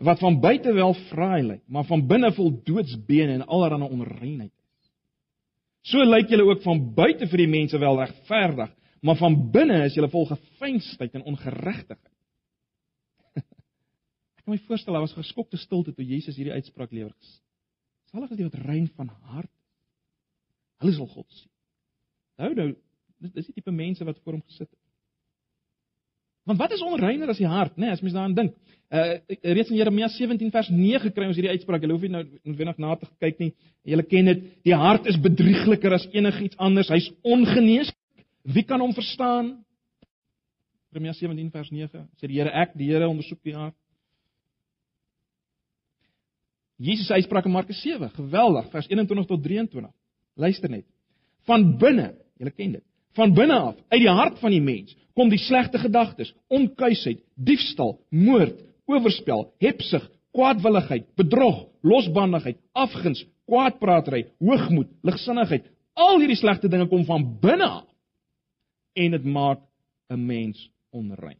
Wat 0.00 0.20
van 0.22 0.38
buite 0.40 0.72
wel 0.76 0.94
fraai 1.08 1.42
lyk, 1.42 1.62
maar 1.68 1.84
van 1.88 2.04
binne 2.08 2.30
vol 2.36 2.52
doodsbene 2.64 3.40
en 3.40 3.46
allerlei 3.46 3.88
onreinheid 3.88 4.52
is. 4.52 4.92
So 5.92 6.04
lyk 6.06 6.30
julle 6.30 6.46
ook 6.48 6.62
van 6.64 6.80
buite 6.94 7.28
vir 7.28 7.42
die 7.42 7.50
mense 7.50 7.80
wel 7.80 8.00
regverdig, 8.00 8.72
maar 9.02 9.18
van 9.18 9.36
binne 9.52 9.82
is 9.88 9.96
julle 9.98 10.12
vol 10.12 10.28
gefeinsdheid 10.30 11.16
en 11.18 11.26
ongeregtigheid. 11.32 12.12
Ek 14.38 14.44
kan 14.44 14.54
my 14.54 14.60
voorstel 14.68 14.94
daar 14.94 15.04
was 15.08 15.16
geskokte 15.16 15.58
stilte 15.60 15.92
toe 15.96 16.06
Jesus 16.06 16.38
hierdie 16.38 16.54
uitspraak 16.54 16.94
lewer. 16.94 17.16
Salig 18.12 18.30
is 18.30 18.40
die 18.42 18.46
wat 18.46 18.60
rein 18.66 18.88
van 18.92 19.08
hart. 19.32 19.50
Hulle 20.82 20.92
sal 20.96 21.08
God 21.08 21.28
sien. 21.32 21.48
Nou 22.42 22.52
nou, 22.58 22.68
dis 23.22 23.32
dis 23.38 23.48
die 23.48 23.56
tipe 23.56 23.72
mense 23.72 24.04
wat 24.04 24.18
voor 24.20 24.36
hom 24.36 24.44
gesit 24.44 24.68
het. 24.68 24.78
Want 26.48 26.58
wat 26.58 26.74
is 26.74 26.82
onreiner 26.82 27.30
as 27.30 27.38
die 27.38 27.46
hart, 27.46 27.76
né, 27.76 27.86
nee, 27.86 27.94
as 27.94 28.02
mens 28.02 28.16
daaraan 28.16 28.34
dink? 28.34 28.54
Uh 28.92 29.14
reeds 29.56 29.70
in 29.70 29.78
Jeremia 29.78 30.08
17 30.12 30.50
vers 30.52 30.68
9 30.68 31.12
kry 31.16 31.28
ons 31.30 31.38
hierdie 31.38 31.54
uitspraak. 31.54 31.84
Jy 31.84 31.92
hoef 31.94 32.02
nie 32.04 32.12
nou 32.12 32.24
noodwendig 32.42 32.80
na 32.82 32.96
te 33.00 33.08
kyk 33.22 33.38
nie. 33.40 33.52
Jy 33.88 34.04
ken 34.10 34.28
dit. 34.28 34.42
Die 34.68 34.74
hart 34.76 35.06
is 35.08 35.16
bedriegliker 35.22 35.94
as 35.96 36.04
enigiets 36.12 36.58
anders. 36.60 36.90
Hy's 36.92 37.08
ongeneeslik. 37.24 37.96
Wie 38.42 38.66
kan 38.68 38.82
hom 38.82 38.92
verstaan? 38.92 39.54
Jeremia 40.92 41.14
17 41.16 41.48
vers 41.54 41.70
9 41.72 42.04
sê 42.20 42.28
die 42.28 42.36
Here 42.36 42.52
ek, 42.52 42.74
die 42.76 42.90
Here 42.90 43.08
ondersoek 43.08 43.40
die 43.46 43.56
hart. 43.56 43.78
Jesus 46.82 47.06
se 47.06 47.14
uitspraak 47.14 47.46
in 47.46 47.54
Markus 47.54 47.78
7, 47.82 48.08
geweldig, 48.16 48.70
vers 48.72 48.88
21 48.90 49.28
tot 49.28 49.42
23. 49.42 49.92
Luister 50.34 50.70
net. 50.70 50.86
Van 51.46 51.66
binne, 51.78 52.08
julle 52.40 52.50
ken 52.50 52.74
dit. 52.78 52.84
Van 53.18 53.34
binne 53.36 53.58
af, 53.68 53.76
uit 53.92 54.00
die 54.00 54.10
hart 54.10 54.40
van 54.40 54.54
die 54.54 54.62
mens, 54.64 54.96
kom 55.14 55.30
die 55.30 55.38
slegte 55.38 55.78
gedagtes, 55.78 56.32
onkuisheid, 56.50 57.20
diefstal, 57.36 57.98
moord, 58.10 58.56
oorspel, 58.90 59.50
hebsug, 59.62 60.08
kwaadwilligheid, 60.32 61.10
bedrog, 61.20 61.66
losbandigheid, 61.84 62.58
afguns, 62.72 63.20
kwaadpraatery, 63.50 64.24
hoogmoed, 64.40 64.90
ligsinnigheid. 65.04 65.68
Al 65.98 66.22
hierdie 66.22 66.38
slegte 66.40 66.70
dinge 66.72 66.88
kom 66.88 67.04
van 67.04 67.26
binne 67.42 67.68
af 67.68 67.88
en 68.96 69.14
dit 69.14 69.24
maak 69.24 69.60
'n 70.10 70.26
mens 70.26 70.70
onrein. 70.90 71.38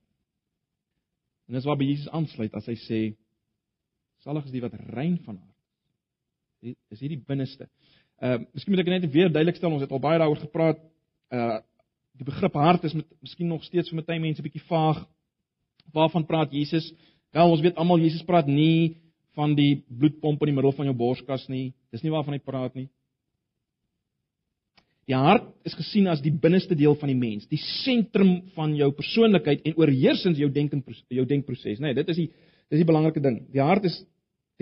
En 1.48 1.54
dis 1.54 1.64
waar 1.64 1.76
by 1.76 1.84
Jesus 1.84 2.08
aansluit 2.08 2.54
as 2.54 2.66
hy 2.66 2.74
sê 2.74 3.00
Salig 4.22 4.46
is 4.46 4.54
die 4.54 4.62
wat 4.62 4.74
rein 4.94 5.16
van 5.24 5.40
hart. 5.40 6.76
Dis 6.92 7.02
hierdie 7.02 7.22
binneste. 7.26 7.66
Ehm 8.22 8.44
uh, 8.44 8.46
miskien 8.54 8.74
moet 8.74 8.84
ek 8.84 8.90
net 8.92 9.10
weer 9.10 9.30
duidelik 9.32 9.58
stel, 9.58 9.72
ons 9.74 9.82
het 9.82 9.90
al 9.90 10.02
baie 10.02 10.20
daaroor 10.22 10.42
gepraat. 10.44 10.82
Uh 11.34 11.60
die 12.12 12.26
begrip 12.28 12.54
hart 12.60 12.82
is 12.84 12.92
met 12.92 13.06
miskien 13.24 13.48
nog 13.48 13.62
steeds 13.64 13.88
vir 13.88 14.02
baie 14.04 14.20
mense 14.20 14.38
'n 14.38 14.44
bietjie 14.44 14.68
vaag. 14.68 15.00
Waarvan 15.96 16.26
praat 16.26 16.52
Jesus? 16.52 16.92
Wel, 17.32 17.50
ons 17.50 17.62
weet 17.64 17.76
almal 17.76 17.98
Jesus 17.98 18.22
praat 18.22 18.46
nie 18.46 18.96
van 19.34 19.54
die 19.56 19.82
bloedpomp 19.88 20.42
in 20.42 20.52
die 20.52 20.54
middel 20.54 20.72
van 20.76 20.86
jou 20.86 20.94
borskas 20.94 21.48
nie. 21.48 21.72
Dis 21.90 22.02
nie 22.02 22.12
waarvan 22.12 22.34
hy 22.34 22.38
praat 22.38 22.74
nie. 22.74 22.88
Die 25.08 25.16
hart 25.16 25.48
is 25.64 25.74
gesien 25.74 26.06
as 26.06 26.20
die 26.22 26.30
binneste 26.30 26.76
deel 26.78 26.94
van 26.94 27.08
die 27.08 27.18
mens, 27.18 27.48
die 27.50 27.58
sentrum 27.82 28.42
van 28.54 28.76
jou 28.76 28.92
persoonlikheid 28.92 29.64
en 29.66 29.74
oorheersend 29.76 30.38
jou 30.38 30.50
denke 30.50 30.78
jou 31.08 31.24
denkproses, 31.26 31.80
nê. 31.80 31.90
Nee, 31.90 31.94
dit 31.94 32.08
is 32.08 32.16
die 32.16 32.28
dis 32.70 32.80
die 32.80 32.88
belangrike 32.88 33.20
ding. 33.20 33.42
Die 33.52 33.60
hart 33.60 33.84
is 33.84 33.98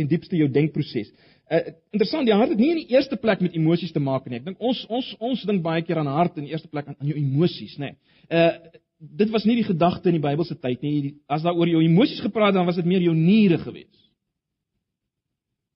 ten 0.00 0.08
diepste 0.10 0.38
jou 0.40 0.48
denkproses. 0.50 1.12
Uh, 1.50 1.64
interessant, 1.90 2.28
die 2.28 2.34
hart 2.36 2.52
het 2.54 2.60
nie 2.62 2.70
in 2.70 2.82
die 2.84 2.94
eerste 2.94 3.16
plek 3.18 3.40
met 3.42 3.56
emosies 3.58 3.90
te 3.92 4.02
maak 4.02 4.28
nie. 4.30 4.38
Ek 4.38 4.46
dink 4.46 4.60
ons 4.62 4.84
ons 4.88 5.08
ons 5.18 5.40
dink 5.48 5.64
baie 5.64 5.82
keer 5.82 5.98
aan 5.98 6.10
hart 6.10 6.38
in 6.38 6.46
die 6.46 6.54
eerste 6.54 6.70
plek 6.70 6.86
aan, 6.86 6.96
aan 7.00 7.10
jou 7.10 7.16
emosies, 7.18 7.74
nê. 7.82 7.90
Nee. 7.90 7.98
Uh 8.30 8.78
dit 9.00 9.30
was 9.32 9.46
nie 9.48 9.54
die 9.56 9.64
gedagte 9.64 10.10
in 10.10 10.18
die 10.18 10.22
Bybelse 10.22 10.58
tyd 10.60 10.82
nie. 10.84 11.14
As 11.24 11.40
daar 11.40 11.56
oor 11.56 11.68
jou 11.70 11.80
emosies 11.80 12.20
gepraat 12.20 12.52
dan 12.52 12.66
was 12.68 12.76
dit 12.76 12.84
meer 12.84 13.00
jou 13.00 13.14
niere 13.16 13.56
gewees. 13.58 13.96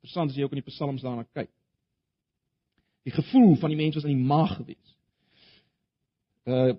Interessant 0.02 0.30
as 0.30 0.36
jy 0.36 0.44
ook 0.44 0.52
in 0.52 0.60
die 0.60 0.68
psalms 0.68 1.00
daarna 1.02 1.24
kyk. 1.32 1.48
Die 3.08 3.14
gevoel 3.16 3.56
van 3.62 3.72
die 3.72 3.78
mens 3.80 3.96
was 3.96 4.04
in 4.04 4.12
die 4.12 4.28
maag 4.28 4.58
gewees. 4.58 4.96
Uh 6.44 6.74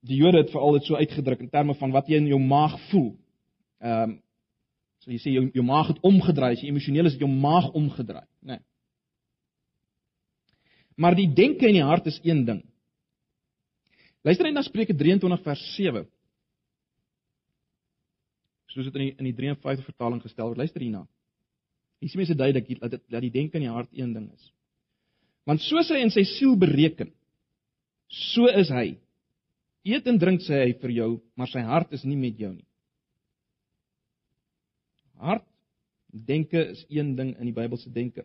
die 0.00 0.16
Jode 0.16 0.40
het 0.40 0.54
veral 0.54 0.78
dit 0.78 0.86
so 0.88 0.96
uitgedruk 0.96 1.42
in 1.44 1.50
terme 1.52 1.74
van 1.76 1.90
wat 1.92 2.06
jy 2.08 2.22
in 2.22 2.30
jou 2.30 2.40
maag 2.40 2.78
voel. 2.88 3.10
Ehm 3.84 4.16
um, 4.16 4.18
so 5.00 5.10
jy 5.12 5.20
sê 5.20 5.32
jou 5.34 5.46
jou 5.54 5.64
maag 5.64 5.94
het 5.94 6.02
omgedraai, 6.06 6.52
as 6.54 6.62
jy 6.62 6.70
emosioneel 6.72 7.08
is, 7.08 7.16
het 7.16 7.24
jou 7.24 7.30
maag 7.30 7.70
omgedraai, 7.76 8.26
né? 8.42 8.58
Nee. 8.58 8.64
Maar 11.00 11.16
die 11.16 11.30
denke 11.32 11.68
in 11.68 11.78
die 11.78 11.86
hart 11.86 12.08
is 12.10 12.18
een 12.22 12.44
ding. 12.44 12.60
Luister 14.20 14.44
net 14.44 14.58
na 14.58 14.62
Spreuke 14.66 14.92
23 14.92 15.40
vers 15.46 15.62
7. 15.78 16.02
Soos 18.68 18.90
dit 18.90 18.98
in 18.98 19.06
die 19.06 19.14
in 19.16 19.28
die 19.30 19.36
53 19.38 19.86
vertaling 19.88 20.20
gestel 20.20 20.50
word. 20.50 20.60
Luister 20.60 20.84
hierna. 20.84 21.06
Hier 22.00 22.12
sien 22.12 22.20
mense 22.20 22.36
duidelik 22.36 22.68
dat 22.82 22.98
dit 22.98 23.04
dat 23.08 23.24
die 23.24 23.32
denke 23.32 23.56
in 23.56 23.64
die 23.64 23.72
hart 23.72 23.88
een 23.96 24.12
ding 24.12 24.28
is. 24.28 24.50
Want 25.48 25.64
soos 25.64 25.88
hy 25.88 26.02
in 26.04 26.12
sy 26.12 26.26
siel 26.28 26.52
bereken, 26.60 27.08
so 28.12 28.48
is 28.52 28.68
hy. 28.72 28.98
Eet 29.88 30.08
en 30.10 30.20
drink 30.20 30.44
sê 30.44 30.60
hy 30.66 30.74
vir 30.82 30.92
jou, 30.98 31.10
maar 31.40 31.48
sy 31.48 31.64
hart 31.64 31.96
is 31.96 32.04
nie 32.04 32.18
met 32.20 32.36
jou 32.36 32.52
nie. 32.52 32.66
Hart 35.20 35.46
denke 36.26 36.64
is 36.72 36.84
een 36.88 37.14
ding 37.14 37.34
in 37.38 37.50
die 37.50 37.54
Bybelse 37.54 37.92
denke. 37.92 38.24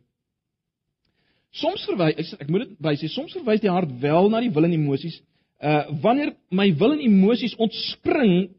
Soms 1.55 1.85
verwys 1.87 2.33
ek 2.39 2.49
moet 2.51 2.65
dit 2.65 2.75
wys, 2.83 3.03
soms 3.13 3.35
verwys 3.37 3.61
die 3.63 3.71
hart 3.71 3.91
wel 4.01 4.29
na 4.31 4.41
die 4.43 4.51
wil 4.51 4.67
en 4.67 4.75
emosies, 4.75 5.21
uh 5.63 5.85
wanneer 6.03 6.33
my 6.51 6.67
wil 6.79 6.95
en 6.95 7.03
emosies 7.05 7.55
ontspring 7.61 8.49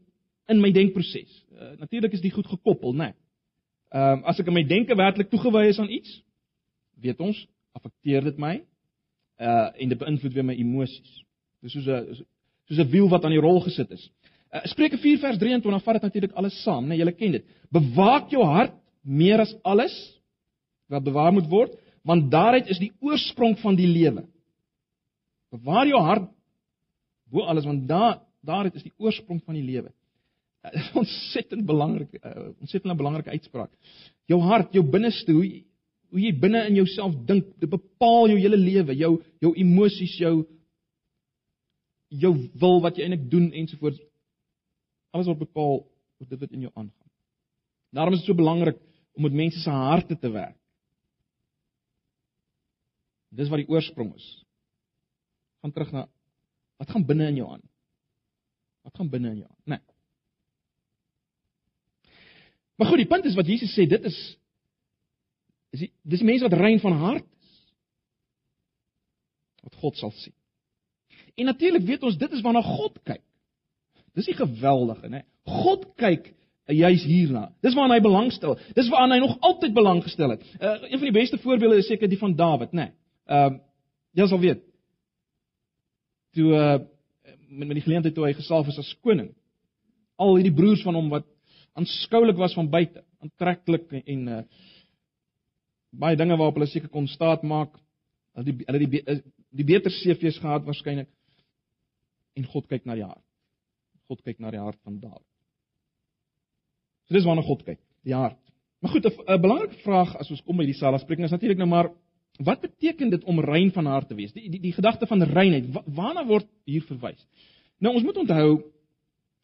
in 0.48 0.62
my 0.62 0.70
denkproses. 0.72 1.32
Uh, 1.52 1.74
Natuurlik 1.80 2.12
is 2.12 2.22
dit 2.24 2.32
goed 2.32 2.46
gekoppel, 2.46 2.94
né? 2.94 3.10
Nee. 3.10 3.14
Ehm 3.96 4.22
uh, 4.22 4.30
as 4.30 4.40
ek 4.40 4.48
in 4.50 4.56
my 4.56 4.64
denke 4.66 4.96
werklik 4.96 5.28
toegewy 5.30 5.66
is 5.70 5.78
aan 5.78 5.92
iets, 5.92 6.22
weet 7.02 7.20
ons, 7.20 7.38
affekteer 7.76 8.24
dit 8.30 8.40
my 8.40 8.56
uh 9.40 9.68
en 9.76 9.92
dit 9.92 9.98
beïnvloed 10.00 10.34
weer 10.34 10.48
my 10.48 10.56
emosies. 10.56 11.20
Dis 11.62 11.76
soos 11.76 11.86
'n 11.86 12.24
soos 12.68 12.80
'n 12.80 12.90
wiel 12.90 13.08
wat 13.08 13.24
aan 13.24 13.36
die 13.36 13.42
rol 13.42 13.60
gesit 13.60 13.90
is. 13.90 14.10
Uh, 14.54 14.62
Spreuke 14.70 14.98
4 15.02 15.18
vers 15.22 15.38
23 15.40 15.84
vat 15.84 15.98
dit 15.98 16.06
natuurlik 16.06 16.36
alles 16.38 16.58
saam, 16.62 16.84
né? 16.84 16.94
Nee, 16.94 17.00
Julle 17.02 17.16
ken 17.16 17.34
dit. 17.38 17.48
Bewaak 17.74 18.30
jou 18.30 18.44
hart 18.46 18.76
meer 19.02 19.42
as 19.42 19.54
alles 19.66 19.94
wat 20.90 21.04
bewaar 21.06 21.32
moet 21.34 21.48
word, 21.50 21.74
want 22.06 22.30
daaruit 22.30 22.68
is 22.70 22.78
die 22.78 22.92
oorsprong 23.02 23.56
van 23.58 23.74
die 23.78 23.88
lewe. 23.90 24.22
Bewaar 25.54 25.86
jou 25.90 26.00
hart 26.02 26.30
bo 27.30 27.42
alles 27.42 27.66
want 27.66 27.88
daar 27.90 28.20
daaruit 28.46 28.74
is 28.78 28.84
die 28.86 28.94
oorsprong 29.02 29.40
van 29.42 29.56
die 29.58 29.64
lewe. 29.66 29.90
Uh, 30.62 30.82
ontsettend 31.02 31.66
belangrik, 31.66 32.12
uh, 32.22 32.52
ontsettend 32.62 32.94
belangrike 32.98 33.34
uitspraak. 33.34 33.72
Jou 34.30 34.38
hart, 34.46 34.74
jou 34.74 34.84
binneste, 34.86 35.32
hoe 35.34 35.64
hoe 36.14 36.22
jy 36.22 36.30
binne 36.38 36.60
in 36.68 36.76
jouself 36.78 37.16
dink, 37.26 37.48
dit 37.58 37.68
bepaal 37.68 38.30
jou 38.30 38.36
hele 38.38 38.56
lewe, 38.56 38.94
jou 38.94 39.16
jou 39.42 39.50
emosies, 39.58 40.14
jou 40.22 40.36
jou 42.14 42.30
wil 42.62 42.78
wat 42.84 42.96
jy 42.96 43.08
eintlik 43.08 43.26
doen 43.30 43.48
ensovoorts. 43.50 43.98
Alles 45.16 45.30
word 45.30 45.40
bepaal 45.46 45.80
deur 46.20 46.28
dit 46.28 46.42
wat 46.44 46.52
in 46.52 46.66
jou 46.66 46.72
aangaan. 46.74 47.12
Daarom 47.96 48.16
is 48.16 48.22
dit 48.22 48.28
so 48.28 48.36
belangrik 48.36 48.78
om 49.16 49.24
met 49.24 49.36
mense 49.36 49.60
se 49.62 49.72
harte 49.72 50.16
te 50.20 50.30
werk. 50.32 50.58
Dis 53.36 53.48
wat 53.52 53.62
die 53.62 53.70
oorsprong 53.72 54.12
is. 54.16 54.26
Gaan 55.64 55.72
terug 55.72 55.92
na 55.96 56.06
wat 56.76 56.90
gaan 56.92 57.06
binne 57.08 57.30
in 57.32 57.38
jou 57.40 57.48
aan? 57.48 57.62
Wat 58.84 58.96
gaan 59.00 59.08
binne 59.08 59.30
in 59.32 59.38
jou 59.44 59.48
aan? 59.48 59.62
Nee. 59.64 59.84
Maar 62.76 62.90
goed, 62.90 63.00
die 63.00 63.08
punt 63.08 63.24
is 63.24 63.36
wat 63.38 63.48
Jesus 63.48 63.72
sê, 63.72 63.86
dit 63.88 64.04
is 64.04 64.18
Dis 65.76 65.82
die, 65.84 65.92
dis 66.08 66.24
mense 66.24 66.46
wat 66.46 66.56
rein 66.56 66.78
van 66.80 66.94
hart 66.96 67.26
is. 67.26 67.56
Wat 69.66 69.74
God 69.82 69.98
sal 70.00 70.12
sien. 70.16 70.32
En 71.36 71.50
natuurlik 71.50 71.84
weet 71.84 72.04
ons 72.06 72.16
dit 72.16 72.32
is 72.32 72.44
waarna 72.44 72.62
God 72.64 72.96
kyk. 73.04 73.24
Dis 74.16 74.30
die 74.30 74.36
geweldige, 74.36 75.10
né? 75.12 75.22
God 75.46 75.84
kyk 76.00 76.32
juis 76.72 77.04
hierna. 77.06 77.50
Dis 77.62 77.76
waarna 77.78 77.98
hy 77.98 78.02
belangstel. 78.02 78.56
Dis 78.74 78.88
waarna 78.90 79.16
hy 79.18 79.22
nog 79.22 79.36
altyd 79.44 79.74
belang 79.76 80.02
gestel 80.02 80.34
het. 80.34 80.44
Uh, 80.58 80.74
een 80.88 80.98
van 80.98 81.08
die 81.08 81.14
beste 81.18 81.38
voorbeelde 81.38 81.78
is 81.82 81.90
seker 81.90 82.10
die 82.10 82.18
van 82.18 82.34
Dawid, 82.36 82.72
né? 82.72 82.90
Ehm 83.30 83.58
uh, 83.58 83.62
jy 84.16 84.24
sal 84.30 84.40
weet. 84.40 84.62
Toe 86.36 86.52
uh 86.56 86.76
met 87.46 87.68
met 87.68 87.76
die 87.78 87.84
geleentheid 87.84 88.14
toe 88.14 88.24
hy 88.26 88.32
gesalf 88.34 88.66
is 88.72 88.78
as 88.78 88.94
koning. 89.04 89.28
Al 90.18 90.38
hierdie 90.38 90.54
broers 90.54 90.82
van 90.82 90.96
hom 90.98 91.10
wat 91.12 91.26
aanskoulik 91.78 92.36
was 92.40 92.56
van 92.56 92.70
buite, 92.70 93.04
aantreklik 93.22 93.92
en 94.02 94.28
uh 94.28 94.40
baie 95.96 96.16
dinge 96.16 96.36
waarop 96.36 96.56
hulle 96.58 96.68
seker 96.68 96.88
kon 96.92 97.06
staat 97.08 97.44
maak. 97.44 97.76
Hulle 98.36 98.48
die 98.48 98.66
hulle 98.66 98.80
die 98.82 99.02
eh, 99.04 99.20
die 99.56 99.64
beter 99.64 99.92
CV's 99.92 100.40
gehad 100.40 100.64
waarskynlik. 100.64 101.08
En 102.36 102.44
God 102.52 102.66
kyk 102.68 102.84
na 102.84 102.96
die 102.96 103.06
hart. 103.06 103.25
God 104.08 104.22
kyk 104.22 104.38
na 104.42 104.50
die 104.50 104.62
hart 104.62 104.78
van 104.84 104.98
Dawid. 105.00 105.26
So 107.06 107.14
dis 107.14 107.26
waarna 107.26 107.44
God 107.46 107.62
kyk, 107.66 107.80
die 108.06 108.14
hart. 108.14 108.40
Maar 108.82 108.90
goed, 108.90 109.06
'n 109.06 109.40
belangrike 109.40 109.82
vraag 109.82 110.16
as 110.16 110.30
ons 110.30 110.42
kom 110.42 110.56
by 110.56 110.66
die 110.66 110.74
Salaspreking 110.74 111.24
is 111.24 111.30
natuurlik 111.30 111.58
nou 111.58 111.68
maar 111.68 111.90
wat 112.38 112.60
beteken 112.60 113.10
dit 113.10 113.24
om 113.24 113.40
rein 113.40 113.72
van 113.72 113.86
hart 113.86 114.08
te 114.08 114.14
wees? 114.14 114.32
Die 114.32 114.50
die, 114.50 114.60
die 114.60 114.72
gedagte 114.72 115.06
van 115.06 115.22
reinheid, 115.22 115.72
wa, 115.72 115.82
waarna 115.86 116.26
word 116.26 116.46
hier 116.64 116.82
verwys? 116.82 117.26
Nou 117.80 117.94
ons 117.94 118.04
moet 118.04 118.16
onthou 118.16 118.62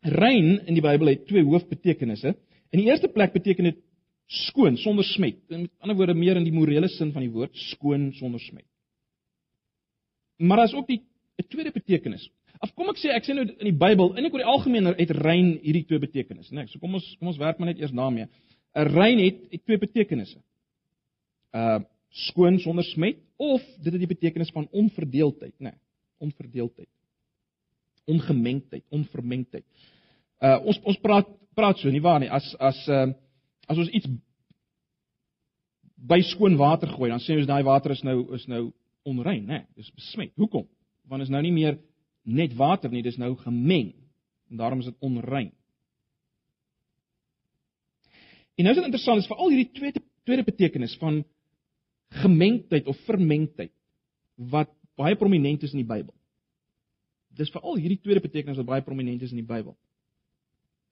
rein 0.03 0.59
in 0.67 0.75
die 0.75 0.83
Bybel 0.83 1.07
het 1.07 1.27
twee 1.27 1.45
hoofbetekenisse. 1.45 2.35
In 2.71 2.81
die 2.81 2.89
eerste 2.91 3.09
plek 3.09 3.33
beteken 3.33 3.65
dit 3.65 3.79
skoon 4.27 4.77
sonder 4.77 5.05
smet. 5.05 5.39
Met 5.49 5.71
ander 5.81 5.97
woorde 5.97 6.15
meer 6.15 6.37
in 6.37 6.45
die 6.45 6.55
morele 6.55 6.89
sin 6.89 7.13
van 7.13 7.23
die 7.23 7.33
woord, 7.33 7.57
skoon 7.73 8.13
sonder 8.13 8.41
smet. 8.41 8.67
Maar 10.43 10.57
daar 10.57 10.71
is 10.71 10.75
ook 10.75 10.89
die 10.89 11.03
'n 11.39 11.49
tweede 11.49 11.73
betekenis. 11.73 12.31
Of 12.63 12.71
kom 12.79 12.93
ek 12.93 13.01
sê 13.03 13.11
ek 13.11 13.27
sê 13.27 13.35
nou 13.35 13.45
in 13.49 13.69
die 13.69 13.75
Bybel, 13.75 14.13
in 14.17 14.29
ek 14.29 14.35
oor 14.37 14.43
die 14.45 14.53
algemeen 14.53 14.93
uit 14.93 15.13
rein 15.19 15.57
hierdie 15.65 15.85
twee 15.89 16.03
betekenisse, 16.03 16.55
né? 16.55 16.63
Nee, 16.63 16.71
so 16.71 16.79
kom 16.83 16.95
ons 16.99 17.07
kom 17.19 17.33
ons 17.33 17.41
werk 17.41 17.59
maar 17.59 17.73
net 17.73 17.81
eers 17.83 17.95
daarmee. 17.97 18.29
'n 18.79 18.89
Rein 18.95 19.19
het, 19.19 19.41
het 19.51 19.65
twee 19.65 19.79
betekenisse. 19.79 20.39
Uh 21.53 21.81
skoon 22.13 22.59
sonder 22.61 22.85
smet 22.85 23.17
of 23.41 23.63
dit 23.81 23.93
het 23.93 24.01
die 24.03 24.11
betekenis 24.11 24.51
van 24.53 24.69
onverdeeldheid, 24.71 25.55
né? 25.59 25.71
Nee, 25.73 25.79
onverdeeldheid. 26.21 26.89
Ongemengdheid, 28.05 28.85
onvermengdheid. 28.91 29.65
Uh 30.41 30.59
ons 30.67 30.81
ons 30.85 31.01
praat 31.01 31.29
praat 31.55 31.79
so 31.79 31.91
nie 31.91 32.03
waar 32.05 32.21
nie 32.21 32.31
as 32.31 32.55
as 32.61 32.89
uh 32.89 33.09
as 33.67 33.79
ons 33.79 33.89
iets 33.89 34.09
by 35.97 36.21
skoon 36.21 36.57
water 36.59 36.91
gooi, 36.91 37.11
dan 37.11 37.23
sê 37.23 37.37
ons 37.39 37.47
daai 37.47 37.63
water 37.63 37.91
is 37.95 38.03
nou 38.03 38.35
is 38.35 38.47
nou 38.47 38.71
onrein, 39.09 39.47
né? 39.47 39.65
Dis 39.75 39.91
besmet. 39.95 40.33
Hoekom? 40.37 40.67
Want 41.09 41.23
is 41.23 41.31
nou 41.31 41.43
nie 41.43 41.53
meer 41.55 41.79
net 42.23 42.55
water 42.55 42.91
nie, 42.91 43.03
dis 43.03 43.19
nou 43.19 43.35
gemeng. 43.37 43.93
En 44.51 44.61
daarom 44.61 44.83
is 44.83 44.91
dit 44.91 44.97
onrein. 45.01 45.53
En 48.57 48.67
nou 48.67 48.75
is 48.75 48.81
dit 48.81 48.89
interessant, 48.89 49.23
is 49.23 49.31
veral 49.31 49.53
hierdie 49.53 49.73
tweede 49.73 50.03
tweede 50.23 50.45
betekenis 50.47 50.93
van 51.01 51.25
gemengdheid 52.23 52.87
of 52.87 52.99
vermengdheid 53.09 53.73
wat 54.53 54.71
baie 54.95 55.17
prominent 55.19 55.65
is 55.67 55.73
in 55.75 55.81
die 55.81 55.89
Bybel. 55.89 56.13
Dis 57.35 57.51
veral 57.51 57.81
hierdie 57.81 57.99
tweede 57.99 58.23
betekenis 58.23 58.61
wat 58.61 58.69
baie 58.69 58.85
prominent 58.87 59.25
is 59.25 59.33
in 59.33 59.41
die 59.41 59.49
Bybel. 59.49 59.75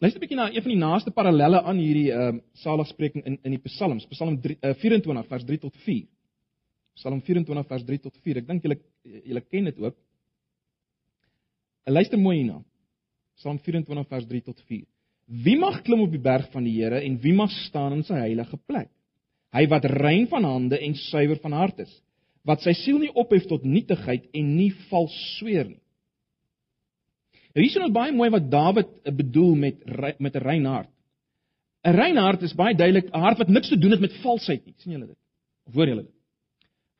Luister 0.00 0.18
'n 0.18 0.24
bietjie 0.24 0.36
na 0.36 0.48
een 0.48 0.62
van 0.62 0.72
die 0.72 0.80
naaste 0.80 1.10
parallelle 1.10 1.62
aan 1.62 1.76
hierdie 1.76 2.10
ehm 2.12 2.36
uh, 2.36 2.42
saligspreking 2.52 3.24
in 3.24 3.38
in 3.42 3.50
die 3.50 3.62
Psalms, 3.68 4.06
Psalm 4.06 4.40
3, 4.40 4.56
uh, 4.62 4.74
24 4.74 5.26
vers 5.28 5.44
3 5.44 5.58
tot 5.58 5.76
4. 5.76 6.06
Psalm 6.94 7.20
24 7.22 7.66
vers 7.66 7.84
3 7.84 7.98
tot 7.98 8.16
4. 8.22 8.36
Ek 8.36 8.46
dink 8.46 8.62
julle 8.62 8.78
julle 9.02 9.40
ken 9.40 9.64
dit 9.64 9.78
ook. 9.78 9.96
Luister 11.86 12.18
mooi 12.18 12.36
hierna. 12.40 12.60
Psalm 13.40 13.58
24 13.58 14.08
vers 14.08 14.26
3 14.26 14.42
tot 14.44 14.60
4. 14.68 14.84
Wie 15.44 15.56
mag 15.58 15.82
klim 15.86 16.02
op 16.04 16.10
die 16.12 16.20
berg 16.20 16.50
van 16.52 16.64
die 16.66 16.74
Here 16.74 17.00
en 17.00 17.18
wie 17.22 17.32
mag 17.32 17.52
staan 17.66 17.94
in 17.96 18.02
sy 18.04 18.18
heilige 18.18 18.58
plek? 18.66 18.90
Hy 19.54 19.66
wat 19.70 19.86
rein 19.90 20.26
van 20.30 20.44
hande 20.46 20.78
en 20.78 20.94
suiwer 20.94 21.38
van 21.42 21.54
hart 21.56 21.80
is, 21.82 21.92
wat 22.46 22.62
sy 22.62 22.74
siel 22.78 23.00
nie 23.02 23.12
ophef 23.18 23.46
tot 23.50 23.64
nietigheid 23.66 24.28
en 24.36 24.52
nie 24.56 24.70
vals 24.90 25.14
sweer 25.38 25.68
nie. 25.70 25.80
Nou 27.50 27.64
hier 27.64 27.72
is 27.72 27.80
ons 27.82 27.94
baie 27.94 28.12
mooi 28.14 28.28
wat 28.30 28.46
Dawid 28.50 28.90
eh, 29.02 29.14
bedoel 29.14 29.54
met 29.58 29.80
met 30.20 30.36
'n 30.36 30.44
rein 30.44 30.66
hart. 30.66 30.90
'n 31.84 31.94
Rein 31.96 32.16
hart 32.16 32.42
is 32.42 32.54
baie 32.54 32.74
duidelik 32.74 33.10
'n 33.10 33.20
hart 33.20 33.38
wat 33.38 33.48
niks 33.48 33.68
te 33.68 33.78
doen 33.78 33.90
het 33.90 34.00
met 34.00 34.22
valsheid 34.22 34.66
nie. 34.66 34.74
sien 34.78 34.92
julle 34.92 35.06
dit? 35.06 35.18
Of 35.66 35.74
hoor 35.74 35.86
julle 35.86 36.02
dit? 36.02 36.14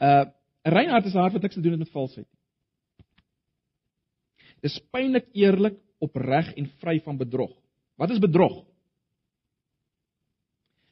'n 0.01 0.05
uh, 0.05 0.25
'n 0.65 0.73
Rein 0.73 0.91
hart 0.91 1.07
is 1.07 1.15
'n 1.15 1.19
hart 1.19 1.33
wat 1.33 1.43
niks 1.43 1.55
te 1.55 1.61
doen 1.61 1.73
het 1.73 1.85
met 1.87 1.91
valsheid 1.91 2.27
nie. 2.27 2.40
Dis 4.61 4.77
pynlik 4.93 5.29
eerlik, 5.37 5.79
opreg 6.01 6.55
en 6.57 6.69
vry 6.81 7.01
van 7.05 7.19
bedrog. 7.21 7.53
Wat 8.01 8.11
is 8.11 8.19
bedrog? 8.19 8.63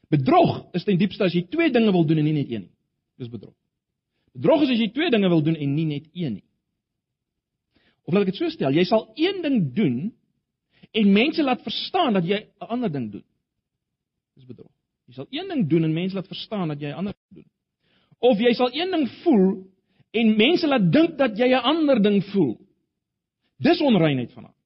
Bedrog 0.08 0.68
is 0.76 0.84
ten 0.84 0.98
diepste 1.00 1.25
as 1.25 1.34
jy 1.37 1.46
twee 1.48 1.72
dinge 1.72 1.92
wil 1.92 2.04
doen 2.08 2.20
en 2.20 2.28
nie 2.28 2.37
net 2.37 2.52
een 2.52 2.66
nie. 2.66 2.75
Dis 3.20 3.30
bedrog. 3.32 3.54
Bedrog 4.37 4.64
is 4.64 4.72
as 4.75 4.80
jy 4.80 4.90
twee 4.92 5.10
dinge 5.12 5.28
wil 5.28 5.42
doen 5.44 5.56
en 5.56 5.75
nie 5.75 5.87
net 5.88 6.08
een 6.12 6.38
nie. 6.38 6.44
Of 8.08 8.14
laat 8.14 8.25
ek 8.25 8.32
dit 8.32 8.40
so 8.40 8.52
stel, 8.52 8.72
jy 8.72 8.84
sal 8.88 9.08
een 9.20 9.42
ding 9.44 9.58
doen 9.76 9.96
en 10.96 11.12
mense 11.12 11.44
laat 11.44 11.64
verstaan 11.64 12.16
dat 12.16 12.25
jy 12.25 12.38
'n 12.40 12.68
ander 12.72 12.92
ding 12.92 13.10
doen. 13.12 13.25
Dis 14.37 14.46
bedrog. 14.46 14.72
Jy 15.08 15.14
sal 15.14 15.26
een 15.30 15.48
ding 15.48 15.68
doen 15.68 15.84
en 15.84 15.92
mense 15.92 16.14
laat 16.14 16.28
verstaan 16.28 16.68
dat 16.68 16.80
jy 16.80 16.88
'n 16.88 17.00
ander 17.00 17.14
ding 17.32 17.44
doen. 17.44 17.50
Of 18.18 18.38
jy 18.38 18.52
sal 18.54 18.70
een 18.72 18.90
ding 18.90 19.08
voel 19.22 19.66
en 20.10 20.37
mense 20.37 20.66
laat 20.66 20.92
dink 20.92 21.18
dat 21.18 21.37
jy 21.38 21.48
'n 21.48 21.64
ander 21.64 22.02
ding 22.02 22.25
voel. 22.25 22.56
Dis 23.58 23.80
onreinheid 23.82 24.32
van 24.32 24.44
hart. 24.44 24.56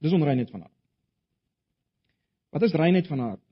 Dis 0.00 0.12
onreinheid 0.12 0.50
van 0.50 0.60
hart. 0.60 0.76
Wat 2.50 2.62
is 2.66 2.72
reinheid 2.72 3.06
van 3.06 3.18
hart? 3.18 3.42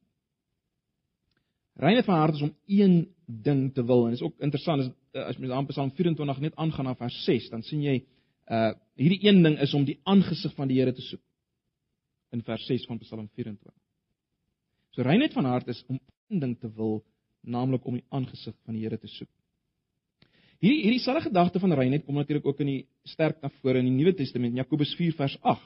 Reinheid 1.78 2.04
van 2.04 2.18
hart 2.18 2.34
is 2.34 2.42
om 2.42 2.54
een 2.66 3.14
ding 3.26 3.74
te 3.74 3.84
wil 3.84 4.04
en 4.04 4.10
dit 4.10 4.18
is 4.18 4.24
ook 4.26 4.40
interessant 4.40 4.82
as 4.82 4.90
as 5.12 5.38
mens 5.40 5.52
aan 5.52 5.66
Psalm 5.66 5.90
24 5.90 6.38
net 6.38 6.56
aangaan 6.56 6.84
na 6.84 6.94
vers 6.94 7.16
6, 7.24 7.48
dan 7.50 7.62
sien 7.62 7.82
jy 7.82 7.96
uh 8.46 8.72
hierdie 8.98 9.28
een 9.28 9.42
ding 9.42 9.56
is 9.62 9.74
om 9.74 9.84
die 9.84 10.00
aangesig 10.04 10.54
van 10.54 10.68
die 10.68 10.78
Here 10.78 10.92
te 10.92 11.02
soek. 11.02 11.22
In 12.34 12.42
vers 12.42 12.66
6 12.66 12.86
van 12.86 12.98
Psalm 12.98 13.28
24. 13.34 13.72
So 14.90 15.02
reinheid 15.02 15.32
van 15.32 15.44
hart 15.44 15.68
is 15.68 15.84
om 15.88 16.00
een 16.28 16.38
ding 16.38 16.58
te 16.60 16.70
wil, 16.74 17.04
naamlik 17.40 17.84
om 17.86 17.94
die 17.94 18.04
aangesig 18.08 18.54
van 18.64 18.74
die 18.74 18.82
Here 18.82 18.98
te 18.98 19.08
soek. 19.08 19.30
Hierdie 20.58 20.82
hierdie 20.82 21.02
selfe 21.02 21.28
gedagte 21.28 21.60
van 21.62 21.74
reinheid 21.78 22.04
kom 22.06 22.16
natuurlik 22.18 22.46
ook 22.50 22.60
in 22.64 22.70
die 22.72 22.80
sterk 23.06 23.38
na 23.42 23.50
vore 23.60 23.78
in 23.78 23.86
die 23.86 23.94
Nuwe 23.94 24.14
Testament, 24.18 24.56
Jakobus 24.58 24.90
4 24.98 25.14
vers 25.14 25.36
8. 25.42 25.62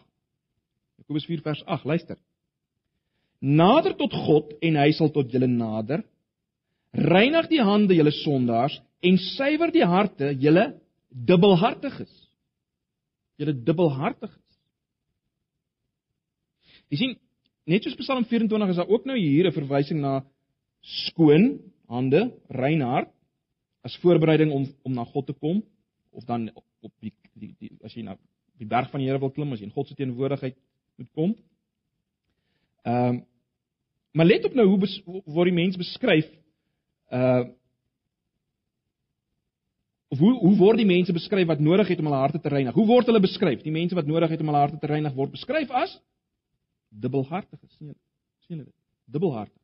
Jakobus 1.00 1.24
4 1.30 1.44
vers 1.46 1.62
8, 1.64 1.86
luister. 1.88 2.18
Nader 3.40 3.96
tot 3.96 4.12
God 4.26 4.52
en 4.60 4.76
hy 4.76 4.90
sal 4.94 5.08
tot 5.14 5.32
julle 5.32 5.48
nader. 5.48 6.04
Reinig 6.92 7.48
die 7.48 7.62
hande 7.64 7.96
julle 7.96 8.12
sondaars 8.20 8.76
en 9.02 9.16
suiwer 9.32 9.72
die 9.72 9.86
harte 9.88 10.34
julle 10.38 10.66
dubbelhartiges. 11.08 12.12
Julle 13.40 13.56
dubbelhartiges. 13.56 14.36
Jy 16.92 17.00
sien, 17.00 17.16
net 17.64 17.88
soos 17.88 17.96
Psalm 17.96 18.28
24 18.28 18.74
is 18.74 18.82
daar 18.82 18.92
ook 18.92 19.08
nou 19.08 19.16
hier 19.16 19.48
'n 19.48 19.56
verwysing 19.56 20.04
na 20.04 20.20
skoon 20.84 21.62
hande, 21.88 22.28
rein 22.50 22.82
hart 22.84 23.08
as 23.82 23.98
voorbereiding 24.02 24.52
om 24.52 24.66
om 24.82 24.94
na 24.94 25.04
God 25.04 25.26
te 25.26 25.34
kom 25.34 25.62
of 26.10 26.24
dan 26.24 26.50
op 26.80 26.92
die 27.00 27.12
die, 27.34 27.54
die 27.58 27.72
as 27.84 27.94
jy 27.94 28.04
na 28.06 28.16
die 28.60 28.68
berg 28.68 28.90
van 28.90 29.00
die 29.00 29.08
Here 29.08 29.18
wil 29.18 29.32
klim, 29.34 29.52
as 29.52 29.60
jy 29.60 29.66
in 29.66 29.74
God 29.74 29.88
se 29.88 29.96
teenwoordigheid 29.98 30.56
moet 31.00 31.12
kom. 31.12 31.36
Ehm 32.86 33.08
um, 33.16 33.22
Maar 34.12 34.26
let 34.26 34.44
op 34.44 34.54
nou 34.54 34.66
hoe 34.68 34.78
bes, 34.78 34.94
word 35.24 35.48
die 35.48 35.56
mens 35.56 35.76
beskryf 35.80 36.28
uh 37.12 37.44
of 40.12 40.20
hoe 40.20 40.32
hoe 40.42 40.56
word 40.58 40.76
die 40.76 40.88
mense 40.88 41.12
beskryf 41.16 41.46
wat 41.48 41.60
nodig 41.64 41.88
het 41.88 42.00
om 42.02 42.10
hulle 42.10 42.18
harte 42.20 42.40
te 42.40 42.50
reinig? 42.52 42.74
Hoe 42.76 42.84
word 42.86 43.06
hulle 43.08 43.20
beskryf? 43.24 43.62
Die 43.64 43.72
mense 43.72 43.96
wat 43.96 44.06
nodig 44.06 44.34
het 44.34 44.40
om 44.44 44.50
hulle 44.50 44.60
harte 44.60 44.80
te 44.80 44.90
reinig 44.90 45.14
word 45.16 45.32
beskryf 45.32 45.72
as 45.72 45.94
dubbelhartige, 46.92 47.64
sien 47.78 47.94
jy? 47.94 47.96
Sien 48.44 48.58
jy 48.58 48.64
dit? 48.66 48.74
Dubbelhartig. 49.08 49.56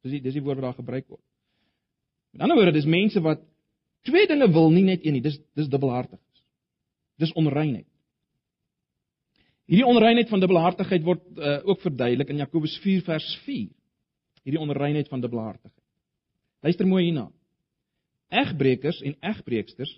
Dis 0.00 0.16
die 0.16 0.22
dis 0.24 0.38
die 0.38 0.44
woord 0.46 0.62
wat 0.62 0.70
daar 0.70 0.78
gebruik 0.80 1.04
word. 1.12 1.20
Met 2.30 2.42
ander 2.42 2.56
woorde, 2.56 2.72
dis 2.72 2.88
mense 2.88 3.20
wat 3.20 3.42
twee 4.06 4.26
dinge 4.26 4.48
wil, 4.52 4.70
nie 4.70 4.84
net 4.84 5.04
een 5.04 5.16
nie. 5.18 5.22
Dis 5.24 5.38
dis 5.54 5.68
dubbelhartig. 5.68 6.20
Dis 7.18 7.32
onreinheid. 7.32 7.88
Hierdie 9.66 9.86
onreinheid 9.86 10.28
van 10.30 10.42
dubbelhartigheid 10.42 11.02
word 11.02 11.24
uh, 11.34 11.58
ook 11.66 11.80
verduidelik 11.82 12.28
in 12.30 12.42
Jakobus 12.44 12.76
4 12.84 13.02
vers 13.02 13.26
4. 13.44 13.70
Hierdie 14.46 14.62
onreinheid 14.62 15.08
van 15.10 15.20
dubbelhartigheid. 15.20 15.82
Luister 16.62 16.86
mooi 16.86 17.08
hierna. 17.08 17.26
Egbrekers 18.30 19.00
en 19.06 19.16
egbreeksters, 19.26 19.90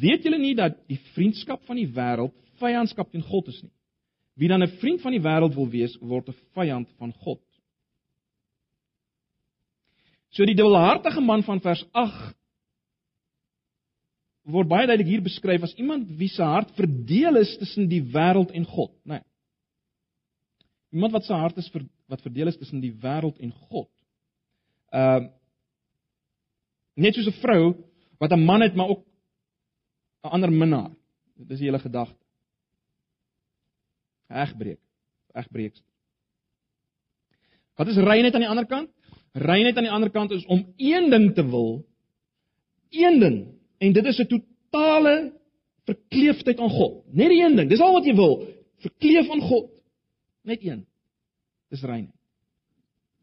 weet 0.00 0.26
julle 0.26 0.38
nie 0.42 0.54
dat 0.58 0.78
die 0.90 0.98
vriendskap 1.14 1.62
van 1.66 1.78
die 1.78 1.88
wêreld 1.94 2.34
vyandskap 2.58 3.10
teen 3.12 3.24
God 3.26 3.50
is 3.52 3.60
nie? 3.62 3.72
Wie 4.36 4.48
dan 4.48 4.62
'n 4.62 4.76
vriend 4.80 5.00
van 5.00 5.12
die 5.12 5.22
wêreld 5.22 5.54
wil 5.54 5.68
wees, 5.70 5.96
word 6.00 6.28
'n 6.28 6.36
vyand 6.54 6.88
van 6.98 7.12
God. 7.12 7.40
So 10.36 10.44
die 10.44 10.56
dubbelhartige 10.56 11.22
man 11.24 11.42
van 11.46 11.62
vers 11.64 11.82
word 14.46 14.68
baie 14.70 14.86
duidelik 14.86 15.08
hier 15.08 15.22
beskryf 15.24 15.64
as 15.66 15.74
iemand 15.80 16.10
wie 16.20 16.28
se 16.30 16.44
hart 16.44 16.70
verdeel 16.78 17.40
is 17.40 17.56
tussen 17.58 17.88
die 17.90 18.02
wêreld 18.14 18.52
en 18.54 18.66
God, 18.68 18.92
né? 19.02 19.18
Nee. 19.18 19.24
Iemand 20.94 21.16
wat 21.16 21.26
se 21.26 21.34
hart 21.34 21.56
is 21.58 21.68
ver, 21.72 21.82
wat 22.06 22.22
verdeel 22.22 22.52
is 22.52 22.58
tussen 22.60 22.80
die 22.80 22.92
wêreld 23.02 23.40
en 23.42 23.50
God. 23.70 23.90
Ehm 24.92 25.26
uh, 25.26 25.32
net 26.96 27.12
soos 27.12 27.26
'n 27.28 27.40
vrou 27.42 27.74
wat 28.20 28.32
'n 28.32 28.44
man 28.44 28.62
het 28.62 28.74
maar 28.74 28.88
ook 28.88 29.04
'n 30.24 30.32
ander 30.36 30.52
minnaar. 30.52 30.90
Dit 31.36 31.50
is 31.50 31.58
die 31.58 31.68
hele 31.68 31.78
gedagte. 31.78 32.24
Egbreek. 34.28 34.80
Egbreek. 35.34 35.76
Wat 37.76 37.88
is 37.88 37.96
reinheid 37.96 38.34
aan 38.34 38.40
die 38.40 38.48
ander 38.48 38.66
kant? 38.66 38.95
Reinheid 39.36 39.76
aan 39.76 39.88
die 39.88 39.92
ander 39.92 40.10
kant 40.10 40.32
is 40.32 40.46
om 40.46 40.64
een 40.76 41.10
ding 41.12 41.34
te 41.36 41.44
wil. 41.44 41.84
Een 42.90 43.20
ding 43.20 43.36
En 43.78 43.92
dit 43.92 44.04
is 44.04 44.18
'n 44.18 44.26
totale 44.26 45.32
verkleefdheid 45.84 46.58
aan 46.58 46.70
God. 46.70 47.04
Net 47.12 47.28
die 47.28 47.42
een 47.42 47.56
ding, 47.56 47.68
dis 47.68 47.80
al 47.80 47.92
wat 47.92 48.04
jy 48.04 48.14
wil, 48.14 48.46
verkleef 48.76 49.30
aan 49.30 49.40
God. 49.40 49.70
Net 50.42 50.64
een. 50.64 50.86
Dis 51.68 51.82
rein. 51.82 52.12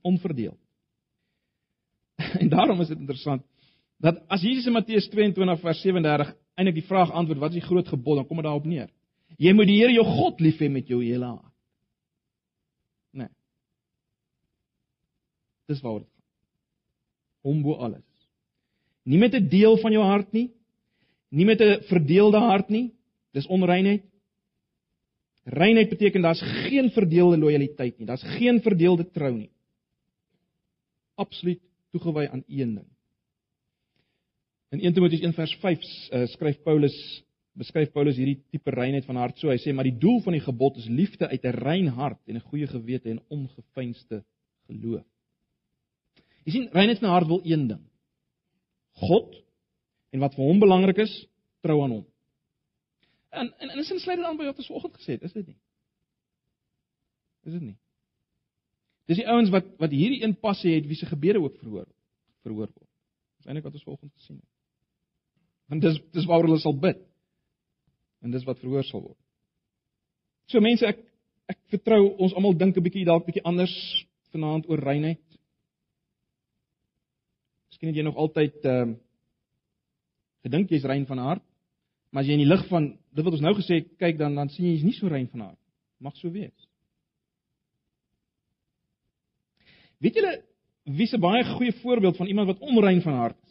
Onverdeel. 0.02 0.58
En 2.39 2.49
daarom 2.49 2.82
is 2.82 2.88
dit 2.88 2.99
interessant 2.99 3.41
dat 3.97 4.28
as 4.28 4.41
Jesus 4.41 4.65
in 4.65 4.71
Matteus 4.71 5.08
22 5.08 5.60
vers 5.60 5.82
37 5.82 6.36
eintlik 6.56 6.76
die 6.76 6.88
vraag 6.88 7.12
antwoord 7.12 7.39
wat 7.39 7.49
is 7.49 7.62
die 7.62 7.67
groot 7.67 7.88
gebod, 7.88 8.15
dan 8.15 8.28
kom 8.28 8.38
dit 8.38 8.45
daarop 8.45 8.65
neer. 8.65 8.89
Jy 9.38 9.54
moet 9.54 9.67
die 9.67 9.80
Here 9.80 9.91
jou 9.91 10.06
God 10.06 10.39
lief 10.39 10.60
hê 10.60 10.69
met 10.69 10.88
jou 10.88 11.04
hele 11.04 11.26
hart. 11.26 11.52
Dis 15.73 15.81
waar 15.81 16.01
dit 16.03 16.09
gaan. 16.09 16.29
Hom 17.49 17.62
bo 17.65 17.77
alles. 17.81 18.05
Nie 19.03 19.19
met 19.19 19.33
'n 19.33 19.49
deel 19.49 19.77
van 19.77 19.91
jou 19.91 20.03
hart 20.03 20.31
nie. 20.31 20.51
Nie 21.29 21.45
met 21.45 21.62
'n 21.62 21.81
verdeelde 21.89 22.38
hart 22.38 22.69
nie. 22.69 22.93
Dis 23.33 23.47
onreinheid. 23.47 24.03
Reinheid 25.43 25.89
beteken 25.89 26.21
daar's 26.21 26.41
geen 26.41 26.89
verdeelde 26.91 27.38
lojaliteit 27.38 27.97
nie. 27.97 28.07
Daar's 28.07 28.23
geen 28.23 28.62
verdeelde 28.62 29.09
trou 29.12 29.33
nie. 29.36 29.51
Absoluut 31.15 31.59
toegewy 31.91 32.27
aan 32.31 32.43
een 32.47 32.75
ding. 32.75 32.88
In 34.69 34.79
1 34.79 34.93
Timoteus 34.93 35.21
1:5 35.21 35.29
uh, 36.13 36.25
skryf 36.25 36.62
Paulus 36.63 37.23
beskryf 37.53 37.91
Paulus 37.91 38.17
hierdie 38.17 38.41
tipe 38.49 38.71
reinheid 38.73 39.05
van 39.05 39.19
hart 39.21 39.38
so. 39.38 39.51
Hy 39.51 39.59
sê 39.62 39.73
maar 39.73 39.86
die 39.86 39.97
doel 40.01 40.21
van 40.25 40.33
die 40.33 40.41
gebod 40.41 40.77
is 40.77 40.88
liefde 40.89 41.27
uit 41.27 41.43
'n 41.43 41.57
rein 41.59 41.88
hart 41.88 42.21
en 42.27 42.36
'n 42.36 42.47
goeie 42.49 42.67
gewete 42.67 43.09
en 43.09 43.21
ongefeinste 43.27 44.23
geloof. 44.65 45.05
Jy 46.43 46.56
sien, 46.56 46.69
reinheid 46.75 46.99
van 46.99 47.13
hart 47.13 47.29
wil 47.29 47.41
een 47.47 47.67
ding. 47.67 47.84
God 49.03 49.38
en 50.13 50.21
wat 50.21 50.36
vir 50.38 50.45
hom 50.45 50.60
belangrik 50.62 50.99
is, 51.06 51.13
trou 51.65 51.79
aan 51.84 51.97
hom. 51.97 52.06
En 53.34 53.49
en 53.49 53.69
en 53.69 53.79
is 53.82 53.89
dit 53.89 54.03
dit 54.06 54.25
aan 54.25 54.38
by 54.38 54.45
wat 54.45 54.60
ons 54.62 54.69
vanoggend 54.69 54.99
gesê 54.99 55.15
het, 55.17 55.23
is 55.23 55.34
dit 55.34 55.47
nie? 55.47 55.58
Is 57.43 57.56
dit 57.56 57.62
nie? 57.62 57.77
Dis 59.10 59.19
die 59.19 59.27
ouens 59.27 59.49
wat 59.51 59.67
wat 59.82 59.91
hierdie 59.91 60.21
een 60.23 60.36
passie 60.39 60.75
het 60.75 60.88
wie 60.88 60.97
se 60.99 61.10
gebede 61.10 61.41
ook 61.41 61.58
verhoor 61.60 61.88
verhoor 62.43 62.69
word. 62.69 62.89
Dis 63.39 63.47
eintlik 63.47 63.65
wat 63.67 63.79
ons 63.79 63.88
vanoggend 63.88 64.13
gesien 64.13 64.38
het. 64.38 64.49
Want 65.71 65.82
dis 65.82 65.99
dis 66.15 66.27
waaroor 66.29 66.51
hulle 66.51 66.63
sal 66.63 66.77
bid. 66.79 67.01
En 68.23 68.32
dis 68.32 68.45
wat 68.47 68.60
verhoor 68.60 68.86
sal 68.88 69.03
word. 69.03 69.19
So 70.51 70.63
mense, 70.63 70.86
ek 70.88 71.01
ek 71.51 71.60
vertrou 71.73 72.01
ons 72.23 72.36
almal 72.38 72.56
dink 72.56 72.77
'n 72.77 72.84
bietjie 72.84 73.06
dalk 73.08 73.25
bietjie 73.25 73.43
anders 73.43 73.73
vanaand 74.32 74.69
oor 74.69 74.79
reinheid. 74.79 75.32
Miskien 77.83 77.97
het 77.97 77.99
jy 77.99 78.07
nog 78.07 78.19
altyd 78.21 78.63
ehm 78.63 78.91
uh, 78.93 78.99
gedink 80.43 80.69
jy's 80.71 80.85
rein 80.87 81.05
van 81.07 81.19
hart, 81.19 81.43
maar 82.11 82.23
as 82.23 82.29
jy 82.29 82.35
in 82.37 82.43
die 82.43 82.47
lig 82.47 82.63
van 82.69 82.85
dit 83.15 83.25
wat 83.25 83.35
ons 83.35 83.43
nou 83.43 83.51
gesê 83.57 83.81
het 83.81 83.89
kyk 83.99 84.17
dan 84.19 84.35
dan 84.35 84.49
sien 84.51 84.69
jy 84.69 84.71
jy's 84.77 84.85
nie 84.87 84.95
so 84.95 85.11
rein 85.11 85.27
van 85.31 85.49
hart. 85.49 85.59
Mag 85.99 86.15
so 86.15 86.31
wees. 86.31 86.67
Weet 89.99 90.15
julle 90.15 90.33
wie 90.95 91.07
se 91.07 91.19
baie 91.19 91.43
goeie 91.43 91.75
voorbeeld 91.81 92.17
van 92.19 92.31
iemand 92.31 92.53
wat 92.53 92.63
onrein 92.63 93.03
van 93.03 93.19
hart? 93.19 93.41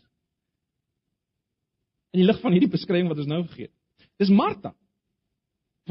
In 2.12 2.24
die 2.24 2.28
lig 2.28 2.40
van 2.40 2.56
hierdie 2.56 2.72
beskrywing 2.72 3.12
wat 3.12 3.20
ons 3.20 3.28
nou 3.28 3.42
gegee 3.50 3.68
het. 3.68 4.08
Dis 4.16 4.32
Martha 4.32 4.72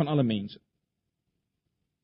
van 0.01 0.09
alle 0.09 0.25
mense. 0.25 0.57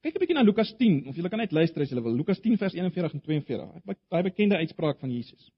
Kyk 0.06 0.14
'n 0.14 0.22
bietjie 0.22 0.38
na 0.38 0.46
Lukas 0.46 0.74
10 0.78 1.08
of 1.10 1.16
jy 1.18 1.30
kan 1.30 1.40
net 1.42 1.52
luister 1.52 1.82
as 1.82 1.90
jy 1.90 2.02
wil. 2.02 2.14
Lukas 2.14 2.40
10 2.40 2.58
vers 2.58 2.74
41 2.74 3.14
en 3.14 3.22
42. 3.22 3.82
Baie 4.10 4.24
bekende 4.24 4.62
uitspraak 4.62 5.00
van 5.00 5.10
Jesus 5.10 5.57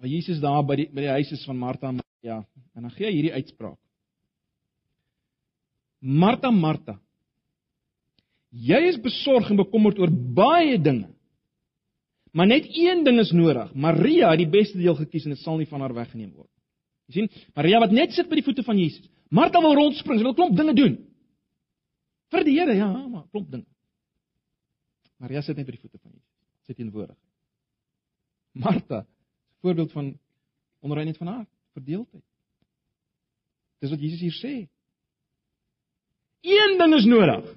waar 0.00 0.08
Jesus 0.08 0.40
daar 0.40 0.64
by 0.64 0.78
die 0.80 0.88
by 0.88 1.04
die 1.04 1.14
huis 1.18 1.30
is 1.36 1.44
van 1.44 1.58
Martha 1.60 1.90
en 1.92 2.00
Maria 2.00 2.40
en 2.74 2.86
dan 2.86 2.92
gee 2.96 3.06
hy 3.06 3.14
hierdie 3.18 3.36
uitspraak. 3.36 3.78
Martha, 6.00 6.50
Martha. 6.50 6.96
Jy 8.50 8.78
is 8.88 8.96
besorg 9.02 9.50
en 9.52 9.60
bekommerd 9.60 9.98
oor 10.00 10.10
baie 10.10 10.78
dinge. 10.80 11.10
Maar 12.32 12.48
net 12.48 12.70
een 12.72 13.04
ding 13.04 13.18
is 13.20 13.34
nodig. 13.34 13.74
Maria 13.74 14.30
het 14.32 14.40
die 14.40 14.48
beste 14.50 14.78
deel 14.78 14.96
gekies 14.96 15.26
en 15.26 15.34
dit 15.34 15.42
sal 15.42 15.60
nie 15.60 15.68
van 15.68 15.84
haar 15.84 15.94
weggeneem 15.94 16.32
word. 16.32 16.48
Jy 17.10 17.18
sien, 17.18 17.30
Maria 17.58 17.82
wat 17.82 17.92
net 17.92 18.14
sit 18.16 18.30
by 18.30 18.38
die 18.38 18.46
voete 18.46 18.64
van 18.64 18.78
Jesus. 18.78 19.04
Martha 19.28 19.60
wil 19.62 19.76
rondspring, 19.76 20.18
sy 20.18 20.26
wil 20.26 20.36
klomp 20.38 20.56
dinge 20.56 20.74
doen. 20.78 20.96
Vir 22.30 22.46
die 22.46 22.56
Here, 22.56 22.74
ja, 22.78 22.88
maar 22.88 23.26
klop 23.28 23.50
dinge. 23.50 23.66
Maria 25.20 25.42
sit 25.44 25.58
net 25.58 25.66
by 25.68 25.74
die 25.76 25.82
voete 25.82 25.98
van 25.98 26.14
Jesus. 26.14 26.28
Sy 26.70 26.78
teenwoordig. 26.78 27.18
Martha, 28.56 29.04
voorbeeld 29.60 29.92
van 29.92 30.18
onreinheid 30.80 31.16
van 31.16 31.26
hart, 31.26 31.48
verdeeldheid. 31.72 32.24
Dis 33.80 33.90
wat 33.90 34.00
Jesus 34.00 34.20
hier 34.20 34.36
sê. 34.36 34.54
Een 36.40 36.78
ding 36.78 36.94
is 36.96 37.04
nodig. 37.08 37.50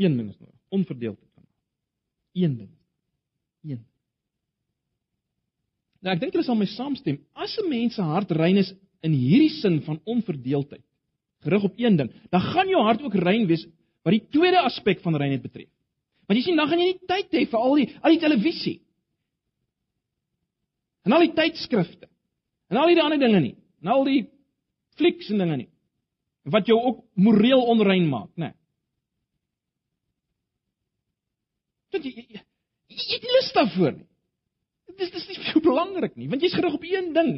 Een 0.00 0.16
ding 0.16 0.28
is 0.28 0.38
nodig, 0.38 0.60
onverdeeldheid 0.68 1.30
van 1.34 1.42
hart. 1.42 1.60
Een 2.32 2.56
ding. 2.56 2.70
Een. 3.62 3.84
Nou 6.04 6.14
ek 6.16 6.24
dink 6.24 6.34
julle 6.36 6.44
sal 6.44 6.58
my 6.60 6.68
saamstem, 6.68 7.20
as 7.32 7.56
'n 7.60 7.68
mens 7.68 7.94
se 7.94 8.02
hart 8.02 8.30
rein 8.30 8.56
is 8.56 8.74
in 9.00 9.12
hierdie 9.12 9.52
sin 9.60 9.82
van 9.82 10.00
onverdeeldheid, 10.04 10.84
gerig 11.44 11.64
op 11.64 11.74
een 11.76 11.96
ding, 11.96 12.10
dan 12.30 12.40
gaan 12.40 12.68
jou 12.68 12.82
hart 12.82 13.02
ook 13.02 13.14
rein 13.14 13.46
wees 13.46 13.66
wat 14.02 14.12
die 14.12 14.26
tweede 14.28 14.60
aspek 14.60 15.00
van 15.00 15.16
reinheid 15.16 15.42
betref. 15.42 15.68
Want 16.26 16.38
jy 16.38 16.44
sien, 16.44 16.56
dan 16.56 16.68
gaan 16.68 16.80
jy 16.80 16.92
nie 16.92 17.06
tyd 17.08 17.32
hê 17.32 17.44
vir 17.48 17.60
al 17.60 17.74
die 17.74 17.88
al 18.00 18.10
die 18.10 18.20
televisie. 18.20 18.80
En 21.04 21.12
al 21.12 21.26
die 21.26 21.34
tydskrifte. 21.36 22.08
En 22.72 22.80
al 22.80 22.90
die 22.90 23.02
ander 23.02 23.20
dinge 23.20 23.40
nie. 23.40 23.54
En 23.84 23.92
al 23.92 24.06
die 24.08 24.22
flieks 24.98 25.30
en 25.30 25.42
dinge 25.42 25.56
nie. 25.64 25.70
Wat 26.50 26.68
jou 26.68 26.76
ook 26.80 27.04
moreel 27.16 27.62
onrein 27.72 28.06
maak, 28.08 28.30
né? 28.36 28.50
Nee. 28.50 28.54
Dit 31.94 32.08
jy 32.08 32.24
jy 32.26 32.42
jy 32.94 33.04
het 33.16 33.28
lus 33.36 33.50
daarvoor 33.56 33.92
nie. 33.98 34.08
Dit 34.94 35.06
is 35.06 35.12
dis 35.14 35.28
nie 35.30 35.44
so 35.50 35.62
belangrik 35.64 36.16
nie, 36.16 36.28
want 36.30 36.42
jy's 36.44 36.54
gerig 36.54 36.74
op 36.76 36.84
een 36.86 37.12
ding. 37.14 37.30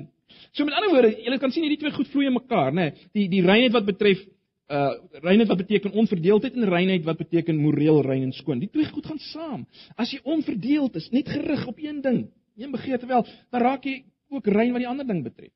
So 0.53 0.65
met 0.65 0.77
ander 0.77 0.93
woorde, 0.93 1.13
jy 1.23 1.39
kan 1.41 1.53
sien 1.53 1.65
hierdie 1.65 1.81
twee 1.81 1.95
goed 1.95 2.09
vloei 2.13 2.27
in 2.29 2.37
mekaar, 2.37 2.73
né? 2.73 2.91
Nee. 2.91 3.11
Die 3.17 3.29
die 3.37 3.45
reinheid 3.47 3.75
wat 3.77 3.87
betref 3.89 4.25
uh 4.67 4.97
reinheid 5.23 5.49
wat 5.49 5.61
beteken 5.63 5.95
onverdeeldheid 5.95 6.57
en 6.59 6.69
reinheid 6.69 7.05
wat 7.07 7.21
beteken 7.21 7.61
moreel 7.61 8.01
rein 8.03 8.25
en 8.27 8.33
skoon. 8.35 8.59
Die 8.59 8.71
twee 8.71 8.89
goed 8.91 9.07
gaan 9.07 9.21
saam. 9.31 9.67
As 9.95 10.11
jy 10.11 10.19
onverdeeld 10.25 10.97
is, 10.99 11.07
net 11.15 11.29
gerig 11.31 11.67
op 11.71 11.79
een 11.79 12.01
ding, 12.03 12.25
een 12.57 12.73
begeerte 12.73 13.07
wel, 13.07 13.25
dan 13.51 13.61
raak 13.63 13.85
jy 13.85 14.05
ook 14.33 14.47
rein 14.47 14.73
wat 14.73 14.83
die 14.83 14.89
ander 14.89 15.07
ding 15.07 15.23
betref. 15.25 15.53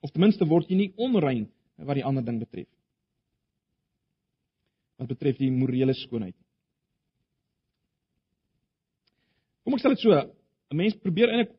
Of 0.00 0.12
ten 0.12 0.22
minste 0.22 0.46
word 0.46 0.68
jy 0.70 0.76
nie 0.78 0.92
onrein 0.96 1.48
wat 1.76 1.98
die 1.98 2.04
ander 2.06 2.24
ding 2.24 2.38
betref. 2.42 2.68
Wat 4.98 5.10
betref 5.10 5.38
die 5.38 5.50
morele 5.54 5.94
skoonheid. 5.94 6.36
Kom 9.64 9.76
ek 9.76 9.82
stel 9.82 9.94
dit 9.96 10.04
so, 10.04 10.12
'n 10.70 10.76
mens 10.76 10.96
probeer 10.96 11.28
eintlik 11.28 11.54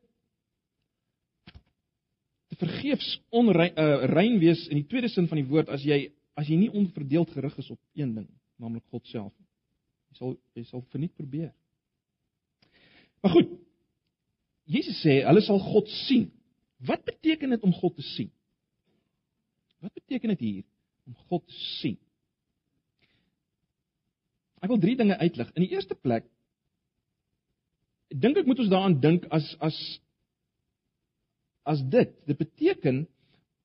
te 2.50 2.56
vergeefs 2.58 3.20
onrein 3.30 3.76
uh, 3.78 4.04
rein 4.10 4.38
wees 4.38 4.66
in 4.68 4.76
die 4.80 4.86
tweede 4.86 5.08
sin 5.08 5.28
van 5.28 5.38
die 5.38 5.46
woord 5.46 5.68
as 5.68 5.82
jy 5.82 6.12
as 6.34 6.48
jy 6.48 6.56
nie 6.56 6.70
onverdeeld 6.70 7.30
gerig 7.30 7.56
is 7.58 7.70
op 7.70 7.80
een 7.94 8.14
ding, 8.14 8.28
naamlik 8.56 8.84
God 8.90 9.06
self. 9.06 9.32
Jy 10.10 10.16
sal 10.16 10.36
jy 10.54 10.64
sal 10.64 10.82
verniet 10.90 11.14
probeer. 11.14 11.52
Maar 13.22 13.32
goed. 13.32 13.58
Jesus 14.70 15.00
sê 15.02 15.20
hulle 15.26 15.42
sal 15.42 15.58
God 15.62 15.88
sien. 16.06 16.28
Wat 16.86 17.02
beteken 17.04 17.56
dit 17.56 17.66
om 17.66 17.72
God 17.74 17.96
te 17.98 18.04
sien? 18.14 18.30
Wat 19.80 19.92
beteken 19.96 20.34
dit 20.34 20.44
hier 20.46 20.64
om 21.08 21.16
God 21.28 21.46
te 21.46 21.58
sien? 21.80 21.98
Ek 24.60 24.68
wil 24.68 24.80
drie 24.80 24.96
dinge 24.96 25.16
uitlig. 25.18 25.50
In 25.56 25.64
die 25.64 25.72
eerste 25.74 25.96
plek 25.96 26.28
dink 28.10 28.40
ek 28.40 28.48
moet 28.48 28.58
ons 28.58 28.70
daaraan 28.72 28.98
dink 29.00 29.26
as 29.30 29.46
as 29.62 29.76
as 31.70 31.82
dit 31.92 32.10
dit 32.26 32.38
beteken 32.38 33.04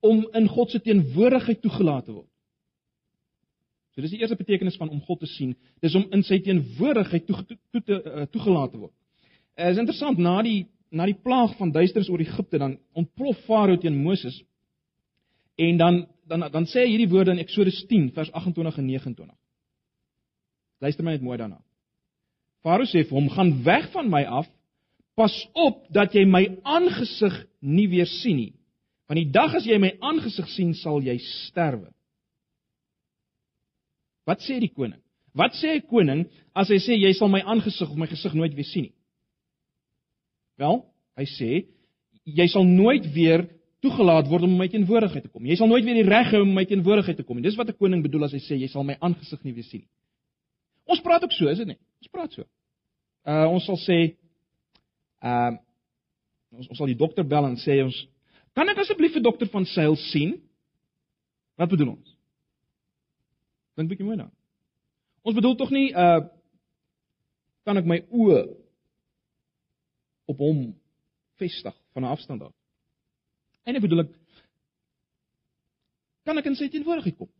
om 0.06 0.22
in 0.38 0.46
God 0.48 0.70
se 0.70 0.80
teenwoordigheid 0.80 1.60
toegelaat 1.64 2.06
te 2.06 2.14
word. 2.14 2.30
So 3.94 4.04
dis 4.04 4.12
die 4.12 4.20
eerste 4.20 4.36
betekenis 4.38 4.76
van 4.76 4.92
om 4.92 5.00
God 5.06 5.22
te 5.24 5.28
sien, 5.30 5.54
dis 5.80 5.94
om 5.96 6.04
in 6.14 6.22
sy 6.26 6.38
teenwoordigheid 6.44 7.26
toe 7.26 7.42
toe, 7.48 7.58
toe 7.72 7.82
te 7.82 7.96
uh, 7.96 8.26
toegelaat 8.30 8.74
te 8.74 8.80
word. 8.82 8.94
Dit 9.56 9.64
uh, 9.64 9.72
is 9.72 9.80
interessant 9.80 10.20
na 10.20 10.36
die 10.44 10.66
na 10.90 11.06
die 11.08 11.18
plaag 11.22 11.56
van 11.58 11.72
duisternis 11.74 12.10
oor 12.10 12.22
Egipte 12.22 12.58
dan 12.58 12.76
ontplof 12.94 13.38
Farao 13.46 13.78
teen 13.80 13.96
Moses. 14.02 14.42
En 15.56 15.76
dan 15.76 16.06
dan 16.26 16.48
dan 16.50 16.66
sê 16.66 16.82
hy 16.84 16.92
hierdie 16.94 17.10
woorde 17.10 17.30
in 17.30 17.42
Eksodus 17.42 17.84
10 17.86 18.10
vers 18.14 18.32
28 18.32 18.78
en 18.78 18.86
29. 18.86 19.34
Luister 20.82 21.04
my 21.04 21.16
net 21.16 21.22
mooi 21.22 21.38
daarna. 21.38 21.60
Farao 22.62 22.86
sê 22.86 23.04
vir 23.06 23.16
hom: 23.18 23.28
"Gaan 23.30 23.62
weg 23.64 23.90
van 23.92 24.10
my 24.10 24.24
af. 24.24 24.48
Pas 25.14 25.48
op 25.54 25.86
dat 25.90 26.12
jy 26.12 26.24
my 26.24 26.58
aangesig 26.62 27.46
nie 27.60 27.88
weer 27.88 28.06
sien 28.06 28.36
nie. 28.36 28.52
Want 29.06 29.18
die 29.18 29.30
dag 29.30 29.54
as 29.54 29.64
jy 29.64 29.78
my 29.78 29.96
aangesig 30.00 30.48
sien, 30.48 30.74
sal 30.74 31.00
jy 31.00 31.18
sterwe." 31.18 31.92
Wat 34.26 34.42
sê 34.42 34.58
die 34.60 34.72
koning? 34.74 35.00
Wat 35.32 35.52
sê 35.54 35.76
'n 35.76 35.86
koning 35.86 36.26
as 36.54 36.68
hy 36.68 36.78
sê 36.78 36.96
jy 36.98 37.12
sal 37.12 37.28
my 37.28 37.40
aangesig 37.40 37.90
of 37.90 37.96
my 37.96 38.06
gesig 38.06 38.34
nooit 38.34 38.54
weer 38.54 38.64
sien 38.64 38.82
nie? 38.82 38.95
Wel, 40.60 40.80
hy 41.20 41.26
sê 41.36 41.50
jy 42.26 42.46
sal 42.50 42.64
nooit 42.66 43.04
weer 43.14 43.44
toegelaat 43.84 44.28
word 44.30 44.46
om 44.46 44.54
in 44.56 44.60
my 44.60 44.68
teenwoordigheid 44.72 45.26
te 45.26 45.30
kom. 45.30 45.44
Jy 45.46 45.58
sal 45.60 45.68
nooit 45.70 45.84
weer 45.86 45.98
die 46.00 46.08
reg 46.08 46.32
hê 46.32 46.40
om 46.40 46.48
in 46.48 46.56
my 46.56 46.64
teenwoordigheid 46.66 47.20
te 47.20 47.26
kom 47.26 47.38
nie. 47.38 47.44
Dis 47.46 47.58
wat 47.58 47.68
'n 47.68 47.78
koning 47.78 48.02
bedoel 48.02 48.24
as 48.24 48.32
hy 48.32 48.40
sê 48.40 48.58
jy 48.58 48.68
sal 48.68 48.84
my 48.84 48.96
aangesig 49.00 49.44
nie 49.44 49.52
weer 49.52 49.64
sien 49.64 49.80
nie. 49.80 49.90
Ons 50.86 51.02
praat 51.02 51.22
ook 51.22 51.32
so, 51.32 51.48
is 51.48 51.58
dit 51.58 51.66
nie? 51.66 51.78
Ons 52.02 52.10
praat 52.10 52.32
so. 52.32 52.44
Uh 53.26 53.46
ons 53.50 53.64
sal 53.64 53.76
sê 53.76 54.16
uh 55.22 55.52
ons 56.56 56.68
ons 56.68 56.78
sal 56.78 56.86
die 56.86 56.98
dokter 56.98 57.24
bel 57.24 57.44
en 57.44 57.56
sê 57.56 57.82
ons 57.84 58.06
kan 58.54 58.68
ek 58.68 58.78
asseblief 58.78 59.12
vir 59.12 59.22
dokter 59.22 59.48
van 59.48 59.66
Sail 59.66 59.96
sien? 59.96 60.40
Wat 61.58 61.68
bedoel 61.68 61.90
ons? 61.96 62.16
Dink 63.76 63.90
bietjie 63.90 64.06
mooi 64.06 64.16
daaraan. 64.16 64.32
Ons 65.22 65.34
bedoel 65.34 65.56
tog 65.56 65.70
nie 65.70 65.92
uh 65.92 66.24
kan 67.66 67.76
ek 67.76 67.84
my 67.84 68.00
oë 68.10 68.46
op 70.26 70.38
hom 70.38 70.74
vestig 71.40 71.74
van 71.92 72.02
'n 72.02 72.12
afstand 72.14 72.42
af. 72.42 72.54
En 73.64 73.76
ek 73.76 73.82
bedoel 73.82 74.04
ek 74.06 74.14
kan 76.24 76.38
ek 76.38 76.46
in 76.46 76.54
sy 76.54 76.68
teenwoordigheid 76.68 77.16
kom? 77.16 77.30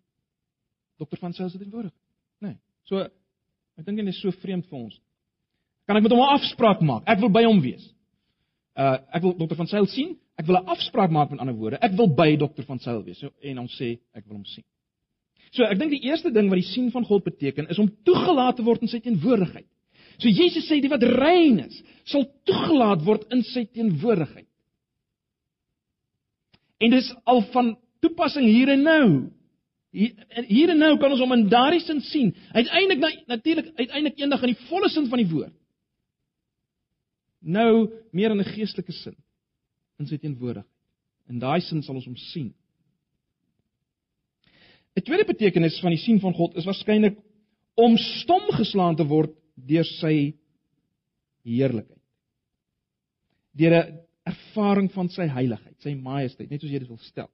Dokter 0.98 1.18
van 1.18 1.32
Sail 1.32 1.50
se 1.50 1.58
teenwoordigheid. 1.58 2.02
Nee. 2.38 2.56
So 2.84 2.98
ek 2.98 3.84
dink 3.84 3.98
dit 3.98 4.06
is 4.06 4.20
so 4.20 4.30
vreemd 4.30 4.66
vir 4.66 4.78
ons 4.78 5.00
kan 5.86 5.96
ek 5.96 6.02
met 6.02 6.12
hom 6.12 6.20
'n 6.20 6.34
afspraak 6.38 6.80
maak. 6.80 7.02
Ek 7.06 7.20
wil 7.20 7.30
by 7.30 7.44
hom 7.44 7.60
wees. 7.60 7.94
Uh 8.76 8.98
ek 9.12 9.22
wil 9.22 9.36
dokter 9.36 9.56
van 9.56 9.66
Sail 9.66 9.86
sien. 9.86 10.18
Ek 10.36 10.46
wil 10.46 10.56
'n 10.56 10.66
afspraak 10.66 11.10
maak 11.10 11.30
met 11.30 11.40
ander 11.40 11.54
woorde. 11.54 11.78
Ek 11.80 11.92
wil 11.92 12.08
by 12.14 12.36
dokter 12.36 12.64
van 12.64 12.78
Sail 12.78 13.04
wees. 13.04 13.18
So, 13.18 13.30
en 13.40 13.58
ons 13.58 13.76
sê 13.80 13.98
ek 14.12 14.26
wil 14.26 14.36
hom 14.36 14.44
sien. 14.44 14.64
So 15.52 15.62
ek 15.62 15.78
dink 15.78 15.90
die 15.90 16.04
eerste 16.08 16.32
ding 16.32 16.48
wat 16.48 16.58
die 16.58 16.72
sien 16.72 16.90
van 16.90 17.04
God 17.04 17.24
beteken 17.24 17.68
is 17.68 17.78
om 17.78 17.88
toegelaat 18.04 18.56
te 18.56 18.62
word 18.62 18.82
in 18.82 18.88
sy 18.88 19.00
teenwoordigheid. 19.00 19.66
So 20.18 20.28
Jesus 20.28 20.68
sê 20.68 20.80
die 20.80 20.92
wat 20.92 21.02
rein 21.02 21.60
is, 21.66 21.80
sal 22.08 22.26
toegelaat 22.48 23.04
word 23.04 23.26
in 23.34 23.42
sy 23.42 23.66
teenwoordigheid. 23.66 24.48
En 26.80 26.92
dis 26.92 27.08
al 27.24 27.42
van 27.52 27.74
toepassing 28.04 28.46
hier 28.46 28.72
en 28.74 28.82
nou. 28.84 29.06
Hier 29.96 30.72
en 30.72 30.78
nou 30.78 30.96
kan 31.00 31.12
ons 31.12 31.22
hom 31.24 31.32
in 31.32 31.46
daardie 31.48 31.80
sin 31.80 32.02
sien. 32.04 32.34
Uiteindelik 32.52 33.24
natuurlik 33.28 33.70
uiteindelik 33.76 34.18
eendag 34.20 34.42
in 34.44 34.52
die 34.52 34.66
volle 34.68 34.90
sin 34.92 35.08
van 35.08 35.22
die 35.22 35.30
woord 35.30 35.54
nou 37.46 37.88
meer 38.10 38.30
in 38.30 38.40
'n 38.40 38.52
geestelike 38.54 38.92
sin 38.92 39.16
in 39.98 40.06
sy 40.06 40.18
teenwoordigheid. 40.18 40.72
In 41.28 41.38
daai 41.38 41.60
sin 41.60 41.82
sal 41.82 41.94
ons 41.94 42.04
hom 42.04 42.16
sien. 42.16 42.54
'n 44.96 45.02
Tweede 45.02 45.24
betekenis 45.24 45.80
van 45.80 45.90
die 45.90 45.98
sien 45.98 46.20
van 46.20 46.34
God 46.34 46.56
is 46.56 46.64
waarskynlik 46.64 47.16
om 47.74 47.96
stom 47.96 48.50
geslaan 48.50 48.96
te 48.96 49.04
word 49.04 49.34
deur 49.56 49.84
sy 49.96 50.34
heerlikheid. 51.46 52.02
Deur 53.56 53.72
'n 53.72 54.00
ervaring 54.26 54.90
van 54.92 55.08
sy 55.08 55.26
heiligheid, 55.26 55.76
sy 55.80 55.94
majesteit, 55.94 56.50
net 56.50 56.60
soos 56.60 56.70
jy 56.70 56.78
dit 56.78 56.88
wil 56.88 56.98
stel. 56.98 57.30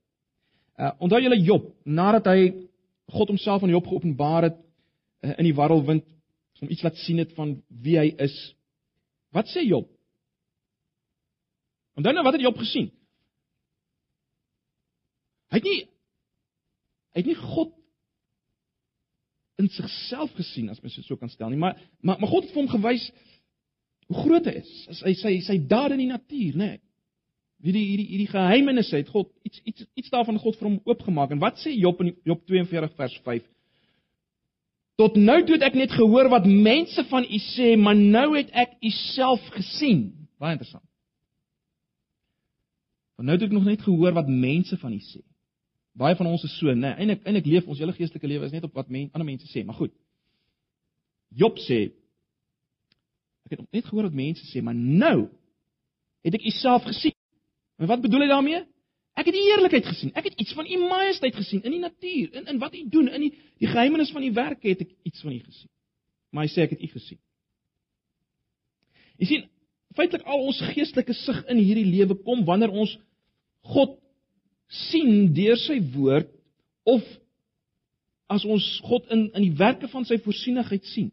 Uh 0.79 0.93
onthou 0.99 1.21
julle 1.21 1.41
Job, 1.43 1.75
nadat 1.85 2.27
hy 2.27 2.69
God 3.09 3.29
homself 3.29 3.63
aan 3.63 3.71
Job 3.71 3.87
geopenbaar 3.87 4.43
het 4.43 4.59
uh, 5.25 5.35
in 5.39 5.45
die 5.45 5.55
warrelwind, 5.55 6.05
om 6.63 6.71
iets 6.71 6.83
laat 6.83 6.99
sien 7.03 7.19
het 7.19 7.33
van 7.35 7.57
wie 7.83 7.99
hy 7.99 8.13
is. 8.23 8.35
Wat 9.35 9.49
sê 9.51 9.65
Job? 9.67 9.89
Onthou 11.99 12.15
nou 12.15 12.25
wat 12.25 12.37
het 12.39 12.45
Job 12.45 12.61
gesien? 12.63 12.93
Hy 15.51 15.59
het 15.59 15.67
nie 15.69 15.81
hy 17.13 17.21
het 17.21 17.29
nie 17.29 17.37
God 17.37 17.75
in 19.63 19.71
sigself 19.73 20.33
gesien 20.39 20.71
as 20.73 20.81
mens 20.83 20.99
dit 20.99 21.07
so 21.07 21.19
kan 21.21 21.31
stel 21.33 21.53
nie, 21.53 21.61
maar 21.61 21.79
maar, 22.01 22.19
maar 22.21 22.31
God 22.31 22.47
het 22.47 22.55
vir 22.55 22.65
hom 22.65 22.73
gewys 22.73 23.07
hoe 24.11 24.23
groot 24.25 24.49
hy 24.51 24.57
is. 24.61 24.73
As 24.93 25.03
hy 25.07 25.15
sy 25.19 25.37
sy 25.47 25.59
dade 25.71 25.97
in 25.97 26.05
die 26.05 26.11
natuur, 26.11 26.57
né? 26.59 26.73
Nee. 26.75 26.81
Hierdie 27.63 27.85
hierdie 27.87 28.09
hierdie 28.11 28.31
geheimenisse 28.33 28.99
het 28.99 29.11
God 29.15 29.29
iets 29.47 29.61
iets 29.71 29.87
iets 29.95 30.11
daarvan 30.11 30.41
God 30.43 30.57
vir 30.59 30.69
hom 30.69 30.81
oopgemaak. 30.91 31.31
En 31.31 31.43
wat 31.43 31.61
sê 31.63 31.75
Job 31.77 32.01
in 32.03 32.17
Job 32.27 32.43
42 32.51 32.97
vers 32.99 33.19
5? 33.23 33.45
Tot 34.99 35.17
nou 35.17 35.39
toe 35.47 35.57
het 35.57 35.69
ek 35.71 35.79
net 35.79 35.95
gehoor 35.95 36.29
wat 36.33 36.47
mense 36.47 37.05
van 37.11 37.25
u 37.25 37.39
sê, 37.55 37.73
maar 37.79 37.97
nou 37.99 38.33
het 38.35 38.51
ek 38.65 38.75
u 38.83 38.91
self 39.15 39.47
gesien. 39.55 40.11
Baie 40.43 40.59
interessant. 40.59 40.85
Want 43.17 43.31
nou 43.31 43.39
het 43.39 43.47
ek 43.47 43.55
nog 43.55 43.69
net 43.71 43.85
gehoor 43.87 44.19
wat 44.19 44.29
mense 44.29 44.77
van 44.83 44.99
u 44.99 45.01
sê. 45.07 45.23
Baie 45.99 46.17
van 46.17 46.27
ons 46.27 46.45
is 46.45 46.55
so, 46.57 46.73
né? 46.73 46.81
Nee, 46.81 46.95
eintlik 47.03 47.27
eintlik 47.29 47.49
leef 47.53 47.67
ons 47.69 47.81
hele 47.83 47.93
geestelike 47.93 48.29
lewe 48.31 48.49
is 48.49 48.55
net 48.55 48.65
op 48.65 48.79
wat 48.79 48.89
men, 48.89 49.11
ander 49.13 49.29
mense 49.29 49.49
sê, 49.51 49.65
maar 49.65 49.77
goed. 49.77 49.93
Job 51.37 51.59
sê 51.61 51.85
ek 53.49 53.59
het 53.59 53.65
net 53.75 53.89
gehoor 53.89 54.09
wat 54.09 54.17
mense 54.17 54.47
sê, 54.49 54.63
maar 54.65 54.77
nou 54.77 55.27
het 56.25 56.39
ek 56.39 56.47
u 56.49 56.53
self 56.57 56.87
gesien. 56.89 57.13
En 57.83 57.91
wat 57.91 58.01
bedoel 58.01 58.25
hy 58.25 58.31
daarmee? 58.31 58.63
Ek 59.19 59.29
het 59.29 59.37
die 59.37 59.45
heerlikheid 59.45 59.85
gesien. 59.91 60.13
Ek 60.17 60.31
het 60.31 60.39
iets 60.41 60.55
van 60.57 60.65
u 60.65 60.79
majesteit 60.89 61.37
gesien 61.37 61.61
in 61.69 61.75
die 61.77 61.83
natuur, 61.83 62.33
in 62.39 62.49
in 62.55 62.61
wat 62.63 62.77
u 62.79 62.83
doen, 62.89 63.11
in 63.13 63.27
die 63.27 63.33
die 63.61 63.69
geheimenis 63.69 64.13
van 64.15 64.25
u 64.25 64.33
werke 64.33 64.73
het 64.73 64.87
ek 64.87 64.95
iets 65.05 65.21
van 65.21 65.35
u 65.37 65.41
gesien. 65.43 65.71
Maar 66.33 66.47
hy 66.47 66.53
sê 66.55 66.65
ek 66.65 66.73
het 66.79 66.87
u 66.87 66.89
gesien. 66.95 67.21
Jy 69.21 69.29
sien, 69.29 69.49
feitelik 69.93 70.25
al 70.25 70.47
ons 70.49 70.63
geestelike 70.73 71.13
sig 71.13 71.43
in 71.53 71.61
hierdie 71.61 71.91
lewe 71.91 72.17
kom 72.25 72.47
wanneer 72.49 72.73
ons 72.73 72.95
God 73.75 73.99
sien 74.73 75.33
deur 75.37 75.59
sy 75.61 75.79
woord 75.95 76.31
of 76.89 77.03
as 78.33 78.45
ons 78.49 78.65
God 78.87 79.09
in 79.13 79.27
in 79.37 79.45
die 79.45 79.57
werke 79.59 79.89
van 79.93 80.07
sy 80.09 80.19
voorsienigheid 80.25 80.87
sien. 80.93 81.11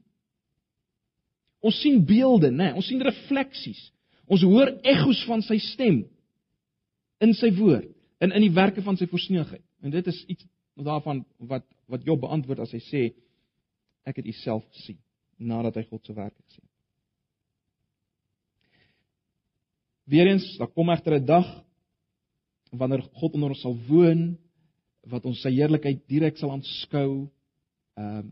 Ons 1.60 1.82
sien 1.84 2.00
beelde, 2.06 2.52
né? 2.52 2.70
Nee, 2.70 2.76
ons 2.80 2.88
sien 2.88 3.02
refleksies. 3.04 3.82
Ons 4.30 4.46
hoor 4.48 4.72
ekko's 4.88 5.26
van 5.28 5.44
sy 5.44 5.58
stem 5.74 6.04
in 7.20 7.34
sy 7.36 7.50
woord, 7.58 7.90
in 8.24 8.32
in 8.32 8.46
die 8.46 8.56
werke 8.56 8.84
van 8.86 8.98
sy 8.98 9.10
voorsienigheid. 9.12 9.66
En 9.84 9.92
dit 9.92 10.08
is 10.08 10.24
iets 10.28 10.48
daarvan 10.80 11.26
wat 11.52 11.68
wat 11.90 12.06
Job 12.06 12.22
beantwoord 12.22 12.62
as 12.64 12.72
hy 12.76 12.80
sê 12.86 13.04
ek 14.08 14.22
het 14.22 14.28
U 14.30 14.34
self 14.40 14.64
gesien 14.76 15.00
nadat 15.40 15.80
hy 15.80 15.86
God 15.90 16.06
se 16.06 16.14
werke 16.14 16.40
gesien 16.46 16.64
het. 16.64 16.76
Weerens, 20.10 20.46
daar 20.58 20.72
kom 20.74 20.90
egter 20.90 21.20
'n 21.20 21.26
dag 21.26 21.48
wanneer 22.72 23.04
God 23.18 23.34
onder 23.34 23.54
ons 23.54 23.62
sal 23.64 23.78
woon, 23.88 24.34
wat 25.10 25.26
ons 25.26 25.42
sy 25.44 25.52
heerlikheid 25.56 26.04
direk 26.10 26.38
sal 26.38 26.54
aanskou. 26.56 27.30
Ehm 28.00 28.20
uh, 28.20 28.28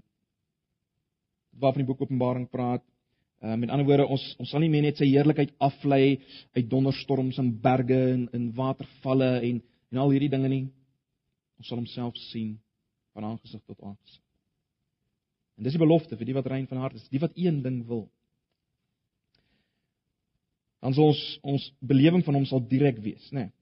waarvan 1.57 1.81
die 1.81 1.87
boek 1.89 2.03
Openbaring 2.05 2.45
praat. 2.53 2.83
Ehm 3.41 3.55
uh, 3.55 3.57
met 3.63 3.71
ander 3.73 3.87
woorde, 3.87 4.05
ons 4.05 4.23
ons 4.37 4.49
sal 4.51 4.61
nie 4.61 4.69
meer 4.69 4.85
net 4.85 4.99
sy 5.01 5.07
heerlikheid 5.09 5.55
aflei 5.63 6.19
uit 6.53 6.69
donderstorms 6.69 7.39
en 7.41 7.49
berge 7.61 7.97
en 8.13 8.27
in 8.37 8.51
watervalle 8.53 9.31
en 9.41 9.63
en 9.91 10.03
al 10.03 10.13
hierdie 10.13 10.29
dinge 10.29 10.49
nie. 10.51 10.65
Ons 11.57 11.71
sal 11.71 11.79
homself 11.79 12.17
sien 12.27 12.57
van 13.15 13.31
aangesig 13.31 13.63
tot 13.65 13.81
aangesig. 13.81 14.21
En 15.57 15.65
dis 15.65 15.73
die 15.73 15.81
belofte 15.81 16.17
vir 16.17 16.29
die 16.29 16.37
wat 16.37 16.51
rein 16.51 16.67
van 16.69 16.83
hart 16.83 16.99
is, 16.99 17.09
die 17.09 17.23
wat 17.23 17.33
een 17.33 17.63
ding 17.63 17.81
wil. 17.87 18.05
Dan 20.85 20.93
sal 20.93 21.09
ons 21.09 21.23
ons 21.41 21.71
belewing 21.81 22.21
van 22.25 22.37
hom 22.37 22.45
sal 22.45 22.61
direk 22.61 23.01
wees, 23.01 23.31
né? 23.31 23.47
Nee 23.47 23.56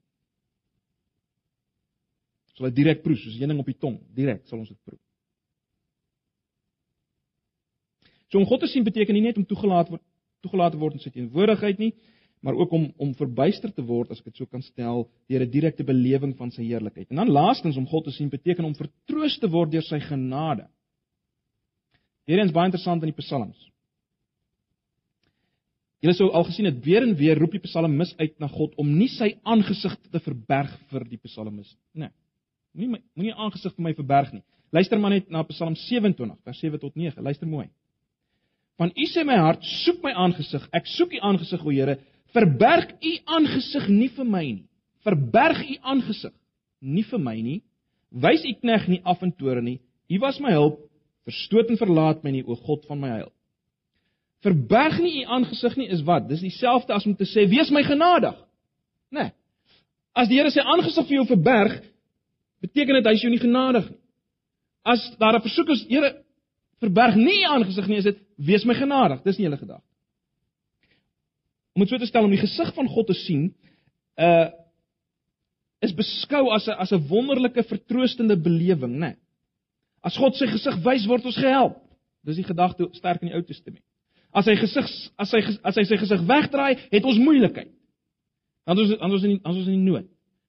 sal 2.56 2.70
dit 2.70 2.78
direk 2.80 3.02
proe 3.04 3.16
soos 3.20 3.36
heuning 3.38 3.60
op 3.60 3.68
die 3.68 3.78
tong, 3.78 3.98
direk 4.16 4.46
sal 4.48 4.60
ons 4.62 4.72
dit 4.72 4.80
proe. 4.84 4.98
So 8.32 8.40
om 8.40 8.48
God 8.48 8.64
te 8.64 8.70
sien 8.70 8.84
beteken 8.84 9.14
nie 9.14 9.26
net 9.28 9.38
om 9.38 9.46
toegelaat 9.46 9.92
word 9.92 10.04
toegelaat 10.44 10.76
word 10.78 10.98
in 10.98 11.02
sy 11.02 11.10
teenwoordigheid 11.10 11.78
nie, 11.80 11.92
maar 12.44 12.54
ook 12.54 12.72
om 12.76 12.84
om 13.02 13.14
verbuister 13.18 13.72
te 13.74 13.82
word 13.82 14.12
as 14.12 14.20
ek 14.20 14.30
dit 14.30 14.42
so 14.42 14.46
kan 14.46 14.62
stel 14.62 15.06
deur 15.28 15.42
'n 15.42 15.50
direkte 15.50 15.84
belewing 15.84 16.36
van 16.36 16.50
sy 16.50 16.62
heerlikheid. 16.62 17.10
En 17.10 17.16
dan 17.16 17.32
laastens 17.32 17.76
om 17.76 17.86
God 17.86 18.04
te 18.04 18.12
sien 18.12 18.28
beteken 18.28 18.64
om 18.64 18.74
vertroos 18.74 19.38
te 19.38 19.48
word 19.48 19.72
deur 19.72 19.82
sy 19.82 20.00
genade. 20.00 20.68
Hierin 22.26 22.46
is 22.46 22.52
baie 22.52 22.66
interessant 22.66 23.02
in 23.02 23.10
die 23.10 23.22
Psalms. 23.22 23.70
Julle 26.02 26.14
sou 26.14 26.28
al 26.30 26.44
gesien 26.44 26.68
het 26.68 26.84
weer 26.84 27.02
en 27.02 27.16
weer 27.16 27.38
roep 27.38 27.56
die 27.56 27.64
psalmis 27.64 28.12
uit 28.20 28.34
na 28.38 28.48
God 28.52 28.74
om 28.76 28.90
nie 28.98 29.08
sy 29.08 29.32
aangesig 29.42 29.96
te 30.12 30.20
verberg 30.20 30.74
vir 30.90 31.04
die 31.08 31.18
psalmis 31.18 31.72
nie. 31.94 32.10
Moenie 32.76 33.00
moenie 33.16 33.34
aangesig 33.34 33.72
vir 33.72 33.84
my 33.86 33.94
verberg 33.96 34.32
nie. 34.36 34.44
Luister 34.74 35.00
maar 35.00 35.14
net 35.14 35.30
na 35.32 35.42
Psalm 35.48 35.76
27 35.76 36.36
vers 36.44 36.58
7 36.60 36.80
tot 36.82 36.94
9. 36.94 37.22
Luister 37.24 37.48
mooi. 37.48 37.68
Want 38.76 38.96
U 38.98 39.06
sê 39.08 39.24
my 39.24 39.38
hart 39.40 39.64
soek 39.64 40.02
my 40.04 40.12
aangesig. 40.12 40.66
Ek 40.76 40.88
soek 40.90 41.14
U 41.16 41.22
aangesig, 41.24 41.62
o 41.64 41.72
Here. 41.72 41.96
Verberg 42.36 42.92
U 43.00 43.12
aangesig 43.38 43.88
nie 43.88 44.10
vir 44.12 44.28
my 44.28 44.44
nie. 44.44 44.66
Verberg 45.06 45.62
U 45.64 45.78
aangesig 45.82 46.34
nie 46.84 47.06
vir 47.08 47.22
my 47.22 47.36
nie. 47.40 47.62
Wys 48.12 48.44
U 48.44 48.52
knegg 48.60 48.90
nie 48.92 49.00
af 49.04 49.24
in 49.24 49.32
toorn 49.32 49.64
nie. 49.64 49.78
U 50.12 50.20
was 50.20 50.40
my 50.42 50.52
hulp. 50.52 50.82
Verstoot 51.26 51.72
en 51.72 51.80
verlaat 51.80 52.22
my 52.22 52.34
nie, 52.36 52.44
o 52.44 52.54
God 52.54 52.84
van 52.86 53.00
my 53.00 53.14
heil. 53.14 53.32
Verberg 54.44 55.00
nie 55.02 55.22
U 55.22 55.26
aangesig 55.38 55.74
nie 55.80 55.88
is 55.90 56.04
wat? 56.06 56.28
Dis 56.28 56.44
dieselfde 56.44 56.94
as 56.94 57.06
om 57.08 57.16
te 57.16 57.26
sê 57.26 57.48
wees 57.50 57.72
my 57.72 57.82
genadig. 57.86 58.36
Né? 59.10 59.30
Nee. 59.30 59.34
As 60.16 60.28
die 60.28 60.38
Here 60.38 60.52
sy 60.52 60.62
aangesig 60.64 61.08
vir 61.08 61.18
jou 61.18 61.26
verberg, 61.28 61.80
beteken 62.66 62.98
dit 62.98 63.08
hy 63.08 63.14
is 63.16 63.24
jou 63.24 63.32
nie 63.32 63.42
genadig 63.42 63.88
nie. 63.90 64.00
As 64.86 65.02
daar 65.18 65.34
'n 65.34 65.42
versoek 65.42 65.70
is, 65.74 65.84
Here, 65.88 66.12
verberg 66.80 67.16
nie 67.16 67.42
aangesig 67.46 67.88
nie, 67.88 67.98
is 67.98 68.04
dit 68.04 68.18
wees 68.36 68.64
my 68.64 68.74
genadig. 68.74 69.22
Dis 69.24 69.38
nie 69.38 69.48
hulle 69.48 69.58
gedagte. 69.58 69.84
Om 71.74 71.82
dit 71.82 71.88
so 71.88 71.98
te 71.98 72.06
stel 72.06 72.24
om 72.24 72.30
die 72.32 72.40
gesig 72.40 72.72
van 72.74 72.88
God 72.88 73.06
te 73.06 73.14
sien, 73.14 73.50
uh 74.16 74.48
is 75.84 75.92
beskou 75.92 76.48
as 76.54 76.66
'n 76.66 76.76
as 76.80 76.92
'n 76.92 77.08
wonderlike 77.08 77.62
vertroostende 77.62 78.36
belewing, 78.36 78.96
né? 78.96 78.98
Nee. 78.98 79.16
As 80.02 80.16
God 80.16 80.34
sy 80.36 80.46
gesig 80.46 80.78
wys, 80.84 81.06
word 81.06 81.24
ons 81.24 81.36
gehelp. 81.36 81.76
Dis 82.24 82.36
die 82.36 82.44
gedagte 82.44 82.88
sterk 82.92 83.22
in 83.22 83.28
die 83.28 83.36
Ou 83.36 83.42
Testament. 83.42 83.84
As 84.32 84.46
hy 84.46 84.56
gesig 84.56 84.86
as 85.18 85.32
hy 85.32 85.40
as 85.62 85.76
hy 85.76 85.84
sy 85.84 85.96
gesig 85.96 86.26
wegdraai, 86.26 86.78
het 86.90 87.04
ons 87.04 87.18
moeilikheid. 87.18 87.70
Dan 88.66 88.78
ons 88.78 88.98
dan 88.98 89.12
ons 89.12 89.24
in 89.24 89.38
dan 89.42 89.54
ons 89.54 89.66
in 89.66 89.84
die 89.84 89.90
nood. 89.90 90.06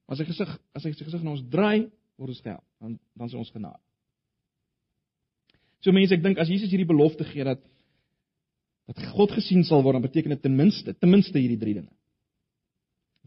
As 0.08 0.20
hy 0.20 0.26
gesig 0.26 0.60
as 0.74 0.84
hy 0.84 0.92
sy 0.92 1.06
gesig 1.06 1.24
na 1.24 1.32
ons 1.32 1.44
draai, 1.50 1.90
word 2.18 2.42
gehelp. 2.42 2.64
Dan 2.82 2.98
dan 3.16 3.28
is 3.28 3.38
ons 3.38 3.52
genade. 3.54 3.80
So 5.86 5.94
mense, 5.94 6.14
ek 6.16 6.24
dink 6.24 6.40
as 6.42 6.50
Jesus 6.50 6.72
hierdie 6.74 6.90
belofte 6.90 7.26
gee 7.28 7.46
dat 7.46 7.62
dat 8.88 9.02
God 9.12 9.34
gesien 9.36 9.66
sal 9.68 9.84
word, 9.84 9.98
dan 9.98 10.06
beteken 10.06 10.32
dit 10.32 10.42
ten 10.42 10.56
minste, 10.56 10.94
ten 10.96 11.12
minste 11.12 11.36
hierdie 11.36 11.60
drie 11.60 11.74
dinge. 11.76 11.92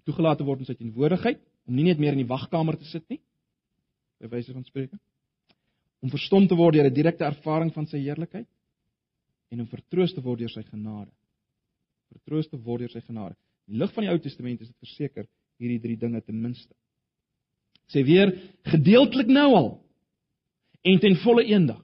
Toegelaat 0.08 0.40
te 0.40 0.46
word 0.48 0.62
in 0.62 0.68
sy 0.70 0.76
teenwoordigheid, 0.78 1.42
om 1.68 1.76
nie 1.76 1.84
net 1.84 2.00
meer 2.00 2.16
in 2.16 2.22
die 2.22 2.30
wagkamer 2.30 2.78
te 2.80 2.88
sit 2.88 3.04
nie. 3.12 3.20
By 4.24 4.30
wyse 4.32 4.54
van 4.56 4.64
spreke. 4.64 4.96
Om 6.00 6.12
verstom 6.14 6.48
te 6.48 6.56
word 6.56 6.78
deur 6.78 6.88
'n 6.88 6.96
direkte 6.96 7.28
ervaring 7.28 7.72
van 7.74 7.86
sy 7.86 8.00
heerlikheid 8.00 8.48
en 9.52 9.60
om 9.60 9.66
vertroos 9.68 10.14
te 10.14 10.22
word 10.24 10.40
deur 10.40 10.50
sy 10.50 10.62
genade. 10.62 11.12
Vertroos 12.08 12.48
te 12.48 12.56
word 12.56 12.80
deur 12.80 12.90
sy 12.90 13.00
genade. 13.04 13.36
In 13.68 13.76
die 13.76 13.80
lig 13.84 13.92
van 13.92 14.04
die 14.04 14.10
Ou 14.10 14.18
Testament 14.18 14.60
is 14.60 14.68
dit 14.68 14.78
verseker 14.78 15.28
hierdie 15.58 15.80
drie 15.80 15.96
dinge 15.96 16.20
ten 16.24 16.40
minste 16.40 16.74
sê 17.92 18.04
weer 18.06 18.32
gedeeltelik 18.70 19.30
nou 19.30 19.48
al 19.54 19.70
en 20.82 21.00
ten 21.00 21.16
volle 21.24 21.44
eendag. 21.44 21.80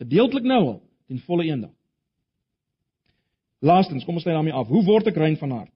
Gedeeltelik 0.00 0.46
nou 0.48 0.60
al, 0.66 0.78
ten 1.08 1.20
volle 1.26 1.46
eendag. 1.46 1.72
Laastens, 3.60 4.04
kom 4.04 4.16
ons 4.16 4.24
lê 4.24 4.32
daarmee 4.32 4.56
af. 4.56 4.68
Hoe 4.72 4.82
word 4.86 5.10
ek 5.10 5.18
rein 5.20 5.36
van 5.36 5.52
hart? 5.58 5.72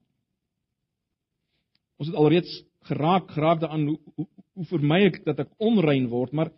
Ons 2.01 2.09
het 2.09 2.17
alreeds 2.17 2.51
geraak 2.89 3.29
geraak 3.33 3.61
daaraan 3.61 3.85
hoe 3.87 3.99
hoe, 4.15 4.27
hoe 4.55 4.67
vermy 4.69 4.99
ek 5.07 5.23
dat 5.25 5.39
ek 5.45 5.51
onrein 5.63 6.07
word, 6.09 6.33
maar 6.33 6.51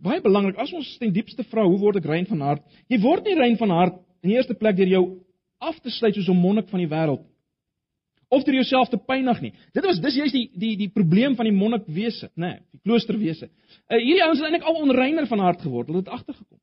baie 0.00 0.22
belangrik 0.22 0.58
as 0.60 0.72
ons 0.76 0.88
ten 1.00 1.12
diepste 1.14 1.44
vra 1.50 1.64
hoe 1.66 1.78
word 1.80 2.00
ek 2.00 2.08
rein 2.08 2.28
van 2.28 2.42
hart? 2.44 2.64
Jy 2.92 3.00
word 3.02 3.28
nie 3.28 3.36
rein 3.38 3.56
van 3.60 3.72
hart 3.74 4.00
in 4.22 4.32
die 4.32 4.38
eerste 4.38 4.56
plek 4.58 4.76
deur 4.78 4.92
jou 4.92 5.04
af 5.64 5.80
te 5.80 5.92
sluit 5.92 6.16
soos 6.16 6.28
'n 6.28 6.40
monnik 6.40 6.68
van 6.68 6.80
die 6.80 6.90
wêreld 6.90 7.24
of 8.34 8.44
deur 8.46 8.58
jouself 8.58 8.90
te 8.92 8.98
pynig 8.98 9.40
nie. 9.44 9.52
Dit 9.76 9.86
was 9.86 10.00
dis 10.02 10.18
juist 10.18 10.36
die 10.36 10.48
die 10.60 10.74
die 10.84 10.90
probleem 10.92 11.36
van 11.38 11.48
die 11.48 11.54
monnikwese, 11.54 12.30
nê, 12.34 12.50
nee, 12.50 12.60
die 12.74 12.82
kloosterwese. 12.84 13.48
Uh, 13.48 13.98
hierdie 13.98 14.22
ouens 14.24 14.40
het 14.40 14.48
eintlik 14.48 14.68
al 14.68 14.80
onreiner 14.82 15.28
van 15.30 15.44
hart 15.44 15.62
geword, 15.64 15.90
hulle 15.90 16.02
het 16.02 16.12
agtergekom. 16.12 16.58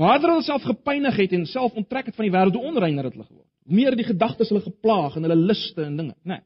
Hoe 0.00 0.08
harder 0.08 0.34
hulle 0.34 0.46
self 0.46 0.64
gepynig 0.66 1.18
het 1.20 1.34
en 1.36 1.46
self 1.46 1.76
onttrek 1.78 2.10
het 2.10 2.18
van 2.18 2.26
die 2.26 2.34
wêreld, 2.34 2.56
hoe 2.58 2.72
onreiner 2.72 3.08
het 3.08 3.16
hulle 3.16 3.28
geword. 3.28 3.48
Hoe 3.68 3.78
meer 3.78 3.96
die 3.96 4.08
gedagtes 4.08 4.50
hulle 4.50 4.64
geplaag 4.64 5.16
en 5.16 5.28
hulle 5.28 5.38
liste 5.38 5.84
en 5.84 5.96
dinge, 6.00 6.16
nê. 6.22 6.38
Nee, 6.38 6.44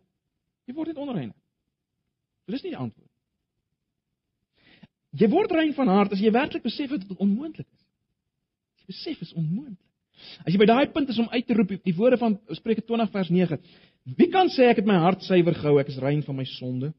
jy 0.68 0.77
word 0.77 0.92
net 0.92 1.03
onreiner. 1.03 1.37
Dis 2.51 2.62
nie 2.62 2.75
die 2.75 2.81
antwoord. 2.81 3.11
Jy 5.16 5.29
word 5.33 5.55
rein 5.55 5.72
van 5.77 5.88
hart 5.90 6.12
as 6.12 6.20
jy 6.20 6.31
werklik 6.35 6.66
besef 6.66 6.92
dat 6.92 7.07
dit 7.07 7.22
onmoontlik 7.22 7.66
is. 7.66 7.85
Jy 8.83 8.92
besef 8.92 9.22
is 9.25 9.33
onmoontlik. 9.33 9.86
As 10.44 10.53
jy 10.53 10.61
by 10.61 10.68
daai 10.68 10.92
punt 10.92 11.11
is 11.12 11.18
om 11.22 11.31
uit 11.33 11.46
te 11.46 11.57
roep 11.57 11.72
die 11.87 11.94
woorde 11.96 12.18
van 12.20 12.37
Spreuke 12.59 12.85
20 12.85 13.11
vers 13.14 13.33
9, 13.33 13.59
wie 14.18 14.29
kan 14.33 14.51
sê 14.53 14.68
ek 14.70 14.83
het 14.83 14.88
my 14.88 14.99
hart 15.03 15.25
suiwer 15.27 15.57
gehou, 15.57 15.79
ek 15.81 15.90
is 15.94 16.01
rein 16.03 16.22
van 16.27 16.37
my 16.37 16.44
sonde? 16.57 16.92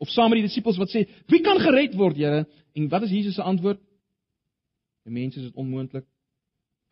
Of 0.00 0.12
saam 0.14 0.32
met 0.32 0.40
die 0.40 0.46
disippels 0.48 0.78
wat 0.80 0.92
sê, 0.92 1.04
wie 1.28 1.42
kan 1.44 1.60
gered 1.60 1.96
word, 1.98 2.16
Here? 2.16 2.46
En 2.76 2.88
wat 2.92 3.04
is 3.08 3.12
Jesus 3.12 3.36
se 3.36 3.44
antwoord? 3.44 3.82
By 5.04 5.12
mense 5.12 5.40
is 5.40 5.50
dit 5.50 5.60
onmoontlik, 5.60 6.06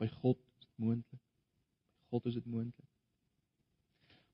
by 0.00 0.08
God 0.20 0.36
is 0.36 0.66
dit 0.66 0.84
moontlik. 0.84 1.22
God 2.10 2.28
is 2.28 2.36
dit 2.40 2.46
moontlik. 2.46 2.86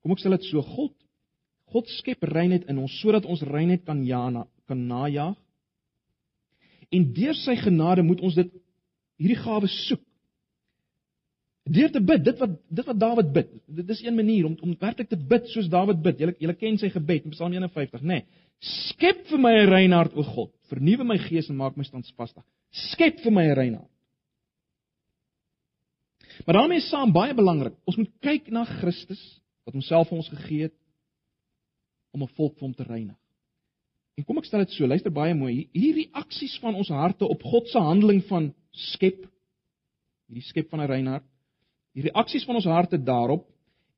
Kom 0.03 0.13
ek 0.15 0.21
sê 0.21 0.31
dit 0.33 0.47
so, 0.49 0.63
God 0.75 0.93
God 1.73 1.89
skep 1.97 2.23
reinheid 2.29 2.67
in 2.69 2.77
ons 2.77 2.93
sodat 3.01 3.25
ons 3.25 3.41
reinheid 3.41 3.85
kan 3.87 4.03
jana 4.05 4.45
kan 4.69 4.79
najag. 4.87 5.33
En 6.93 7.07
deur 7.17 7.37
sy 7.41 7.55
genade 7.57 8.03
moet 8.05 8.21
ons 8.21 8.35
dit 8.37 8.51
hierdie 9.21 9.39
gawe 9.41 9.69
soek. 9.87 10.03
Deur 11.65 11.89
te 11.89 12.01
bid, 12.01 12.21
dit 12.21 12.37
wat 12.37 12.51
dit 12.77 12.85
wat 12.85 12.99
Dawid 13.01 13.31
bid. 13.33 13.53
Dit 13.65 13.89
is 13.89 14.03
een 14.05 14.15
manier 14.15 14.45
om 14.45 14.57
om 14.61 14.75
werklik 14.79 15.09
te 15.09 15.17
bid 15.17 15.47
soos 15.49 15.69
Dawid 15.69 16.01
bid. 16.01 16.19
Julle 16.21 16.35
julle 16.37 16.55
ken 16.59 16.77
sy 16.77 16.91
gebed 16.93 17.25
in 17.25 17.33
Psalm 17.33 17.55
51, 17.57 18.03
nê? 18.03 18.19
Nee. 18.19 18.25
Skep 18.65 19.25
vir 19.29 19.41
my 19.41 19.51
'n 19.51 19.69
rein 19.69 19.91
hart, 19.91 20.13
o 20.15 20.23
God. 20.23 20.51
vernuwe 20.69 21.03
my 21.03 21.17
gees 21.17 21.49
en 21.49 21.55
maak 21.55 21.75
my 21.77 21.83
standvastig. 21.83 22.43
Skep 22.71 23.19
vir 23.19 23.31
my 23.31 23.45
'n 23.45 23.55
rein 23.55 23.73
hart. 23.75 23.91
Maar 26.45 26.55
daarmee 26.55 26.77
is 26.77 26.89
saam 26.89 27.11
baie 27.13 27.33
belangrik. 27.33 27.73
Ons 27.85 27.97
moet 27.97 28.11
kyk 28.21 28.49
na 28.51 28.65
Christus 28.65 29.21
wat 29.65 29.73
homself 29.73 30.09
vir 30.09 30.17
ons 30.17 30.29
gegee 30.29 30.63
het 30.63 30.75
om 32.13 32.23
'n 32.23 32.35
volk 32.35 32.53
vir 32.53 32.67
hom 32.67 32.73
te 32.73 32.83
reinig. 32.83 33.17
En 34.17 34.23
kom 34.23 34.37
ek 34.37 34.45
stel 34.45 34.59
dit 34.59 34.71
so, 34.71 34.87
luister 34.87 35.11
baie 35.11 35.33
mooi. 35.33 35.67
Hierdie 35.73 36.09
reaksies 36.13 36.59
van 36.59 36.75
ons 36.75 36.89
harte 36.89 37.27
op 37.27 37.43
God 37.43 37.67
se 37.67 37.79
handeling 37.79 38.23
van 38.29 38.53
skep, 38.71 39.25
hierdie 40.27 40.47
skep 40.47 40.69
van 40.69 40.81
'n 40.81 40.87
rein 40.87 41.07
hart, 41.07 41.25
die 41.95 42.05
reaksies 42.09 42.45
van 42.45 42.59
ons 42.59 42.67
harte 42.67 42.99
daarop 42.99 43.45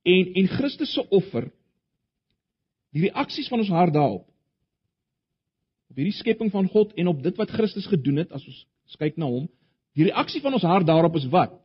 en 0.08 0.34
en 0.40 0.50
Christus 0.54 0.94
se 0.94 1.04
offer, 1.10 1.50
die 2.96 3.08
reaksies 3.10 3.50
van 3.52 3.64
ons 3.64 3.74
hart 3.74 3.96
daarop. 3.96 4.26
Op 5.92 6.00
hierdie 6.00 6.16
skepping 6.16 6.52
van 6.54 6.68
God 6.72 6.94
en 7.00 7.10
op 7.12 7.24
dit 7.24 7.38
wat 7.40 7.52
Christus 7.52 7.88
gedoen 7.90 8.22
het 8.22 8.34
as 8.36 8.46
ons 8.48 9.00
kyk 9.02 9.18
na 9.20 9.28
hom, 9.30 9.48
die 9.98 10.08
reaksie 10.08 10.44
van 10.44 10.54
ons 10.54 10.66
hart 10.68 10.88
daarop 10.88 11.16
is 11.18 11.26
wat? 11.34 11.56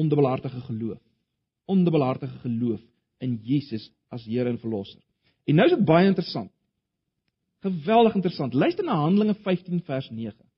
Ondubbelhartige 0.00 0.62
geloof. 0.64 1.00
Ondubbelhartige 1.68 2.38
geloof 2.42 2.80
in 3.20 3.36
Jesus 3.44 3.90
as 4.08 4.24
Here 4.24 4.48
en 4.48 4.58
Verlosser. 4.58 5.02
En 5.44 5.58
nou 5.58 5.66
is 5.68 5.74
dit 5.76 5.84
baie 5.84 6.08
interessant. 6.08 6.50
Geweldig 7.60 8.16
interessant. 8.16 8.54
Luister 8.56 8.86
na 8.86 8.96
Handelinge 9.02 9.36
15 9.44 9.82
vers 9.84 10.08
9. 10.10 10.49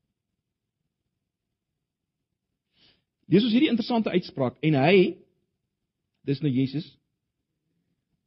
Dis 3.33 3.47
is 3.47 3.55
hierdie 3.55 3.71
interessante 3.73 4.13
uitspraak 4.13 4.59
en 4.61 4.77
hy 4.77 4.97
dis 6.29 6.43
nou 6.45 6.53
Jesus 6.53 6.85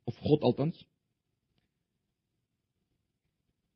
of 0.10 0.18
God 0.26 0.44
althans. 0.48 0.80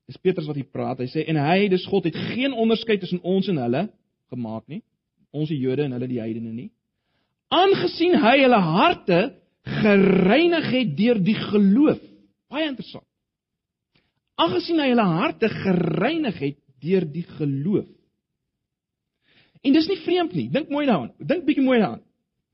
Dis 0.10 0.18
Petrus 0.18 0.48
wat 0.50 0.58
hier 0.58 0.70
praat. 0.74 1.04
Hy 1.04 1.10
sê 1.12 1.26
en 1.30 1.38
hy, 1.38 1.68
dis 1.70 1.86
God 1.90 2.08
het 2.10 2.18
geen 2.34 2.56
onderskeid 2.58 3.04
tussen 3.04 3.22
ons 3.22 3.50
en 3.52 3.62
hulle 3.62 3.86
gemaak 4.34 4.66
nie. 4.72 4.82
Ons 5.30 5.52
die 5.54 5.60
Jode 5.62 5.86
en 5.86 5.94
hulle 5.94 6.10
die 6.10 6.22
heidene 6.22 6.50
nie. 6.50 6.72
Aangesien 7.54 8.18
hy 8.22 8.40
hulle 8.42 8.62
harte 8.66 9.20
gereinig 9.82 10.66
het 10.74 10.96
deur 10.98 11.22
die 11.22 11.38
geloof. 11.38 12.02
Baie 12.50 12.66
interessant. 12.72 13.06
Aangesien 14.40 14.82
hy 14.82 14.90
hulle 14.96 15.06
harte 15.06 15.50
gereinig 15.62 16.42
het 16.42 16.58
deur 16.82 17.06
die 17.06 17.26
geloof. 17.38 17.90
En 19.62 19.76
dis 19.76 19.88
nie 19.92 20.00
vreemd 20.06 20.36
nie. 20.38 20.48
Dink 20.52 20.70
mooi 20.72 20.86
daaraan. 20.88 21.12
Dink 21.20 21.46
bietjie 21.48 21.66
mooi 21.66 21.80
daaraan. 21.80 22.04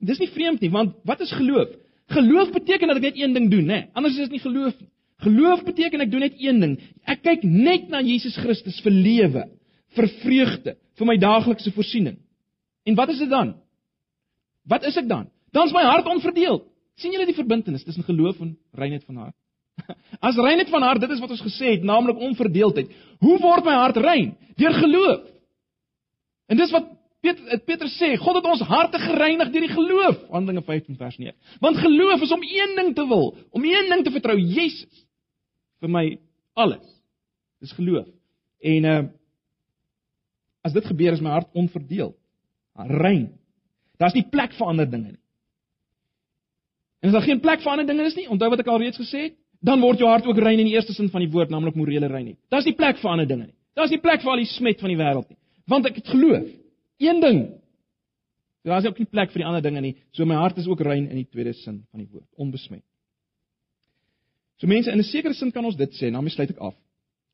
Dis 0.06 0.20
nie 0.22 0.30
vreemd 0.30 0.62
nie, 0.62 0.72
want 0.74 0.96
wat 1.08 1.22
is 1.24 1.32
geloof? 1.34 1.72
Geloof 2.14 2.52
beteken 2.54 2.92
dat 2.92 3.00
ek 3.00 3.08
net 3.08 3.20
een 3.22 3.34
ding 3.34 3.48
doen, 3.50 3.66
né? 3.66 3.80
Anders 3.98 4.18
is 4.18 4.28
dit 4.28 4.38
nie 4.38 4.44
geloof 4.44 4.74
nie. 4.80 4.90
Geloof 5.26 5.64
beteken 5.66 6.04
ek 6.04 6.12
doen 6.12 6.26
net 6.26 6.36
een 6.42 6.60
ding. 6.62 6.76
Ek 7.08 7.24
kyk 7.26 7.46
net 7.48 7.88
na 7.90 8.02
Jesus 8.06 8.36
Christus 8.38 8.82
vir 8.84 8.94
lewe, 8.94 9.46
vir 9.96 10.10
vreugde, 10.22 10.76
vir 11.00 11.10
my 11.10 11.16
daaglikse 11.22 11.72
voorsiening. 11.74 12.20
En 12.86 12.98
wat 13.00 13.14
is 13.14 13.22
dit 13.24 13.32
dan? 13.32 13.56
Wat 14.70 14.86
is 14.86 14.98
ek 15.00 15.08
dan? 15.10 15.30
Dan 15.56 15.70
is 15.70 15.74
my 15.74 15.86
hart 15.88 16.08
onverdeeld. 16.12 16.68
sien 16.96 17.12
julle 17.12 17.28
die 17.28 17.36
verbintenis 17.36 17.84
tussen 17.84 18.06
geloof 18.08 18.40
en 18.40 18.54
reinheid 18.72 19.04
van 19.04 19.16
hart? 19.26 19.36
As 20.28 20.38
reinheid 20.40 20.70
van 20.72 20.84
hart, 20.88 21.02
dit 21.04 21.12
is 21.12 21.20
wat 21.20 21.34
ons 21.36 21.44
gesê 21.44 21.74
het, 21.74 21.84
naamlik 21.84 22.22
onverdeeldheid. 22.24 22.92
Hoe 23.20 23.36
word 23.44 23.66
my 23.68 23.74
hart 23.76 23.98
rein? 24.00 24.36
Deur 24.56 24.78
geloof. 24.80 25.26
En 26.48 26.58
dis 26.58 26.72
wat 26.72 26.88
Petrus 27.26 27.62
Petrus 27.66 27.96
sê, 28.00 28.12
God 28.22 28.40
het 28.40 28.48
ons 28.50 28.64
harte 28.70 29.00
gereinig 29.02 29.52
deur 29.54 29.66
die 29.66 29.74
geloof, 29.74 30.22
Handelinge 30.34 30.64
15 30.66 30.98
vers 31.00 31.18
9. 31.22 31.34
Want 31.64 31.80
geloof 31.82 32.24
is 32.26 32.34
om 32.36 32.44
een 32.46 32.76
ding 32.78 32.94
te 32.96 33.06
wil, 33.10 33.34
om 33.52 33.66
een 33.66 33.90
ding 33.92 34.04
te 34.06 34.14
vertrou, 34.14 34.38
Jesus. 34.40 35.06
Vir 35.84 35.92
my 35.92 36.06
alles. 36.54 36.86
Dis 37.64 37.76
geloof. 37.78 38.10
En 38.62 38.92
uh 38.96 39.04
as 40.66 40.74
dit 40.74 40.86
gebeur 40.90 41.14
is 41.14 41.22
my 41.22 41.30
hart 41.30 41.52
onverdeeld, 41.54 42.16
rein. 42.90 43.28
Daar's 44.02 44.16
nie 44.18 44.24
plek 44.26 44.56
vir 44.58 44.66
ander 44.66 44.88
dinge 44.90 45.12
nie. 45.12 45.22
En 47.06 47.12
as 47.12 47.14
daar 47.14 47.28
geen 47.28 47.42
plek 47.44 47.62
vir 47.62 47.70
ander 47.70 47.86
dinge 47.86 48.08
is 48.10 48.16
nie, 48.18 48.26
onthou 48.34 48.50
wat 48.50 48.64
ek 48.64 48.72
al 48.74 48.82
reeds 48.82 48.98
gesê 48.98 49.28
het, 49.28 49.36
dan 49.62 49.78
word 49.86 50.02
jou 50.02 50.10
hart 50.10 50.26
ook 50.26 50.42
rein 50.42 50.64
in 50.64 50.66
die 50.66 50.74
eerste 50.74 50.96
sin 50.98 51.12
van 51.14 51.22
die 51.22 51.30
woord, 51.30 51.54
naamlik 51.54 51.78
morele 51.78 52.10
reinheid. 52.10 52.40
Daar's 52.50 52.66
nie 52.66 52.74
plek 52.74 52.98
vir 52.98 53.12
ander 53.12 53.30
dinge 53.30 53.46
nie. 53.46 53.54
Daar's 53.78 53.94
nie 53.94 54.02
plek 54.02 54.26
vir 54.26 54.34
al 54.34 54.42
die 54.42 54.50
smet 54.56 54.82
van 54.82 54.90
die 54.90 54.98
wêreld 54.98 55.30
nie 55.30 55.38
want 55.70 55.88
ek 55.90 56.00
het 56.02 56.14
geloof. 56.14 56.46
Een 56.98 57.22
ding. 57.22 57.40
Daar 58.66 58.82
is 58.82 58.88
ook 58.90 58.98
nie 58.98 59.10
plek 59.10 59.32
vir 59.32 59.44
die 59.44 59.48
ander 59.48 59.62
dinge 59.62 59.82
nie. 59.82 59.96
So 60.12 60.26
my 60.26 60.36
hart 60.40 60.58
is 60.58 60.68
ook 60.68 60.82
rein 60.82 61.10
in 61.10 61.20
die 61.22 61.28
tweede 61.30 61.54
sin 61.54 61.84
van 61.92 62.02
die 62.02 62.10
woord, 62.10 62.28
onbesmet. 62.42 62.84
So 64.58 64.68
mense, 64.68 64.92
in 64.92 65.00
'n 65.00 65.04
sekere 65.04 65.34
sin 65.34 65.52
kan 65.52 65.66
ons 65.66 65.76
dit 65.76 65.92
sê, 65.92 66.10
nou 66.12 66.30
sluit 66.30 66.50
ek 66.50 66.58
af. 66.58 66.76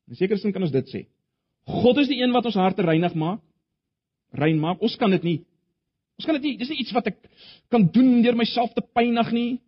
In 0.08 0.12
'n 0.12 0.16
sekere 0.16 0.38
sin 0.38 0.52
kan 0.52 0.62
ons 0.62 0.72
dit 0.72 0.88
sê. 0.88 1.06
God 1.64 1.98
is 1.98 2.08
die 2.08 2.22
een 2.22 2.32
wat 2.32 2.44
ons 2.44 2.54
harte 2.54 2.82
reinig 2.82 3.14
maak. 3.14 3.40
Rein 4.32 4.58
maak. 4.58 4.80
Ons 4.82 4.96
kan 4.96 5.10
dit 5.10 5.22
nie. 5.22 5.44
Ons 6.18 6.26
kan 6.26 6.34
dit 6.34 6.42
nie. 6.42 6.56
Dis 6.56 6.68
nie 6.68 6.78
iets 6.78 6.92
wat 6.92 7.06
ek 7.06 7.18
kan 7.70 7.86
doen 7.92 8.22
deur 8.22 8.36
myself 8.36 8.72
te 8.74 8.82
pynig 8.94 9.32
nie. 9.32 9.60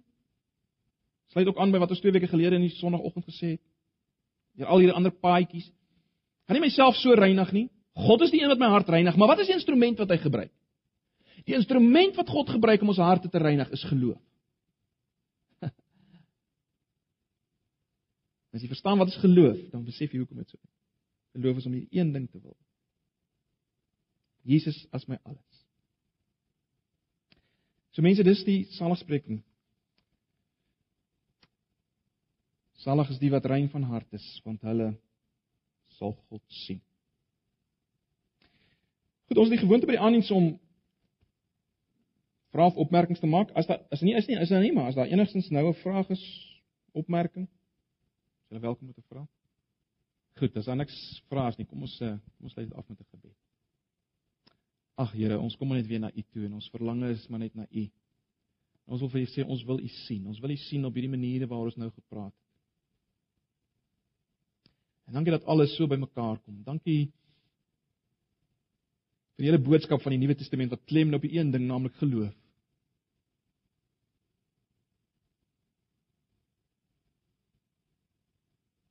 Sluit 1.33 1.47
ook 1.47 1.59
aan 1.59 1.73
by 1.73 1.79
wat 1.79 1.91
ons 1.91 2.01
twee 2.01 2.13
weke 2.13 2.31
gelede 2.31 2.55
in 2.57 2.67
die 2.69 2.77
sonoggend 2.77 3.25
gesê 3.25 3.55
het. 3.55 3.61
Deur 4.59 4.67
al 4.67 4.79
hierdie 4.79 4.97
ander 4.97 5.13
paadjies. 5.13 5.71
Kan 6.47 6.59
nie 6.59 6.67
myself 6.67 6.97
so 6.97 7.15
reinig 7.15 7.53
nie. 7.53 7.69
God 7.95 8.21
is 8.27 8.31
die 8.35 8.43
een 8.43 8.51
wat 8.51 8.59
my 8.59 8.69
hart 8.73 8.89
reinig, 8.91 9.17
maar 9.17 9.31
wat 9.31 9.41
is 9.45 9.51
die 9.51 9.55
instrument 9.55 9.99
wat 10.03 10.11
hy 10.11 10.19
gebruik? 10.19 10.53
Die 11.47 11.55
instrument 11.55 12.17
wat 12.19 12.29
God 12.33 12.51
gebruik 12.51 12.83
om 12.83 12.91
ons 12.91 13.03
harte 13.03 13.29
te 13.31 13.39
reinig 13.39 13.71
is 13.77 13.85
geloof. 13.87 14.21
As 18.55 18.63
jy 18.63 18.69
verstaan 18.71 18.99
wat 18.99 19.13
is 19.13 19.21
geloof, 19.23 19.59
dan 19.71 19.85
besef 19.87 20.11
jy 20.11 20.19
hoekom 20.23 20.41
dit 20.43 20.51
so 20.51 20.59
is. 20.59 20.73
Geloof 21.39 21.57
is 21.61 21.67
om 21.69 21.75
hierdie 21.77 22.01
een 22.01 22.11
ding 22.15 22.27
te 22.31 22.41
wil. 22.41 22.57
Jesus 24.45 24.77
as 24.93 25.07
my 25.09 25.17
alles. 25.25 25.41
So 27.97 28.03
mense, 28.05 28.23
dis 28.27 28.43
die 28.45 28.67
saligspreking. 28.77 29.41
Salig 32.85 33.15
is 33.15 33.21
die 33.23 33.31
wat 33.33 33.47
rein 33.49 33.71
van 33.73 33.87
hart 33.89 34.11
is, 34.13 34.27
want 34.45 34.61
hulle 34.67 34.91
sal 35.97 36.13
God 36.29 36.43
sien. 36.67 36.83
Goed, 39.35 39.43
ons 39.43 39.51
het 39.51 39.59
die 39.59 39.67
gewoonte 39.67 39.87
by 39.91 39.97
die 39.97 40.05
aandiens 40.07 40.29
om 40.31 40.45
vrae 42.55 42.71
of 42.71 42.77
opmerkings 42.79 43.19
te 43.19 43.27
maak. 43.27 43.49
As 43.59 43.67
daar 43.67 43.81
as 43.91 44.05
nie 44.07 44.13
is 44.15 44.29
nie, 44.31 44.37
is 44.39 44.53
daar 44.53 44.63
nie, 44.63 44.71
maar 44.71 44.93
as 44.93 44.95
daar 44.95 45.11
enigstens 45.11 45.49
nou 45.51 45.65
'n 45.67 45.81
vraag 45.81 46.13
is, 46.15 46.23
opmerking, 46.93 47.49
is 47.49 48.49
hulle 48.49 48.61
welkom 48.61 48.87
om 48.87 48.95
te 48.95 49.03
vra. 49.09 49.27
Goed, 50.39 50.57
as 50.57 50.65
daar 50.71 50.77
niks 50.77 51.23
vrae 51.27 51.49
is 51.49 51.57
nie, 51.57 51.67
kom 51.67 51.83
ons 51.83 52.01
eh, 52.01 52.15
kom 52.37 52.45
ons 52.47 52.53
sluit 52.53 52.69
dit 52.69 52.79
af 52.79 52.89
met 52.89 53.01
'n 53.01 53.07
gebed. 53.11 53.37
Ag 54.95 55.13
Here, 55.13 55.39
ons 55.39 55.57
kom 55.57 55.69
net 55.69 55.87
weer 55.87 56.01
na 56.01 56.11
U 56.15 56.23
toe 56.31 56.45
en 56.45 56.55
ons 56.55 56.71
verlange 56.71 57.11
is 57.11 57.29
maar 57.29 57.41
net 57.41 57.55
na 57.55 57.67
U. 57.71 57.91
Ons 58.87 59.01
wil 59.01 59.09
vir 59.09 59.21
U 59.21 59.25
sê 59.25 59.45
ons 59.49 59.65
wil 59.65 59.81
U 59.81 59.89
sien. 59.89 60.27
Ons 60.27 60.39
wil 60.39 60.51
U 60.51 60.57
sien 60.57 60.85
op 60.85 60.95
hierdie 60.95 61.11
maniere 61.11 61.47
waar 61.47 61.65
ons 61.65 61.77
nou 61.77 61.91
gepraat 61.91 62.33
het. 62.33 62.51
En 65.07 65.13
dankie 65.13 65.33
dat 65.33 65.45
alles 65.45 65.77
so 65.77 65.87
bymekaar 65.87 66.39
kom. 66.39 66.63
Dankie 66.63 67.13
vir 69.35 69.43
die 69.43 69.51
hele 69.51 69.63
boodskap 69.67 70.03
van 70.03 70.15
die 70.15 70.21
Nuwe 70.23 70.37
Testament 70.39 70.71
wat 70.71 70.85
klem 70.87 71.15
op 71.17 71.25
die 71.27 71.35
een 71.39 71.51
ding, 71.51 71.67
naamlik 71.67 71.97
geloof. 71.99 72.35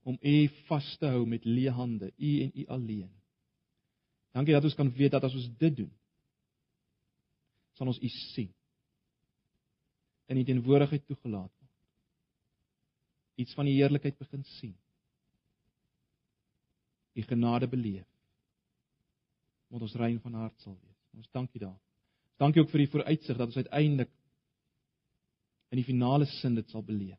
Om 0.04 0.18
U 0.20 0.36
vas 0.68 0.90
te 1.00 1.08
hou 1.14 1.24
met 1.32 1.46
leë 1.48 1.72
hande, 1.78 2.12
U 2.20 2.32
en 2.44 2.52
U 2.60 2.66
alleen. 2.76 3.12
Dankie 4.36 4.56
dat 4.56 4.68
ons 4.68 4.76
kan 4.76 4.92
weet 4.98 5.14
dat 5.16 5.24
as 5.24 5.38
ons 5.38 5.48
dit 5.62 5.78
doen, 5.78 5.92
sal 7.78 7.88
ons 7.88 8.02
U 8.04 8.12
sien. 8.34 8.52
In 10.28 10.42
die 10.42 10.48
teenwoordigheid 10.50 11.06
toegelaat 11.08 11.52
word. 11.52 11.72
Iets 13.40 13.56
van 13.56 13.70
die 13.70 13.78
heerlikheid 13.78 14.20
begin 14.20 14.44
sien. 14.58 14.76
U 17.16 17.24
genade 17.30 17.70
beleef 17.70 18.13
omdat 19.74 19.88
ons 19.90 19.98
rein 19.98 20.20
van 20.22 20.34
hart 20.38 20.60
sal 20.62 20.76
wees. 20.78 21.00
Ons 21.18 21.30
dankie 21.34 21.62
daar. 21.62 21.80
Dankie 22.38 22.62
ook 22.62 22.70
vir 22.70 22.84
die 22.84 22.92
vooruitsig 22.92 23.38
dat 23.38 23.50
ons 23.50 23.58
uiteindelik 23.58 24.12
in 25.74 25.80
die 25.82 25.88
finale 25.88 26.28
sin 26.30 26.54
dit 26.56 26.70
sal 26.70 26.84
beleef. 26.86 27.18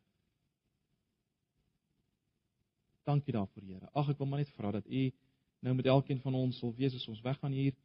Dankie 3.05 3.35
daarvoor, 3.35 3.63
Here. 3.67 3.89
Ag, 3.91 4.13
ek 4.13 4.21
wil 4.21 4.29
maar 4.31 4.41
net 4.41 4.53
vra 4.55 4.71
dat 4.71 4.87
U 4.87 5.01
nou 5.65 5.73
met 5.75 5.89
elkeen 5.91 6.21
van 6.23 6.37
ons 6.39 6.59
sal 6.61 6.71
wees 6.77 6.95
as 6.95 7.07
ons 7.11 7.21
weggaan 7.25 7.53
hier, 7.53 7.75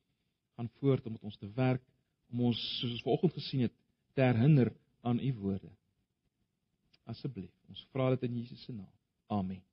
gaan 0.54 0.70
voort 0.78 1.06
om 1.08 1.16
met 1.16 1.26
ons 1.26 1.38
te 1.40 1.50
werk, 1.56 1.82
om 2.30 2.46
ons 2.50 2.60
soos 2.78 2.94
ons 2.94 3.02
vanoggend 3.08 3.34
gesien 3.40 3.64
het, 3.66 3.74
te 4.14 4.22
herinner 4.22 4.70
aan 5.02 5.18
U 5.18 5.32
woorde. 5.42 5.72
Asseblief, 7.10 7.52
ons 7.68 7.82
vra 7.90 8.12
dit 8.14 8.28
in 8.30 8.38
Jesus 8.42 8.62
se 8.64 8.76
naam. 8.76 8.94
Amen. 9.26 9.69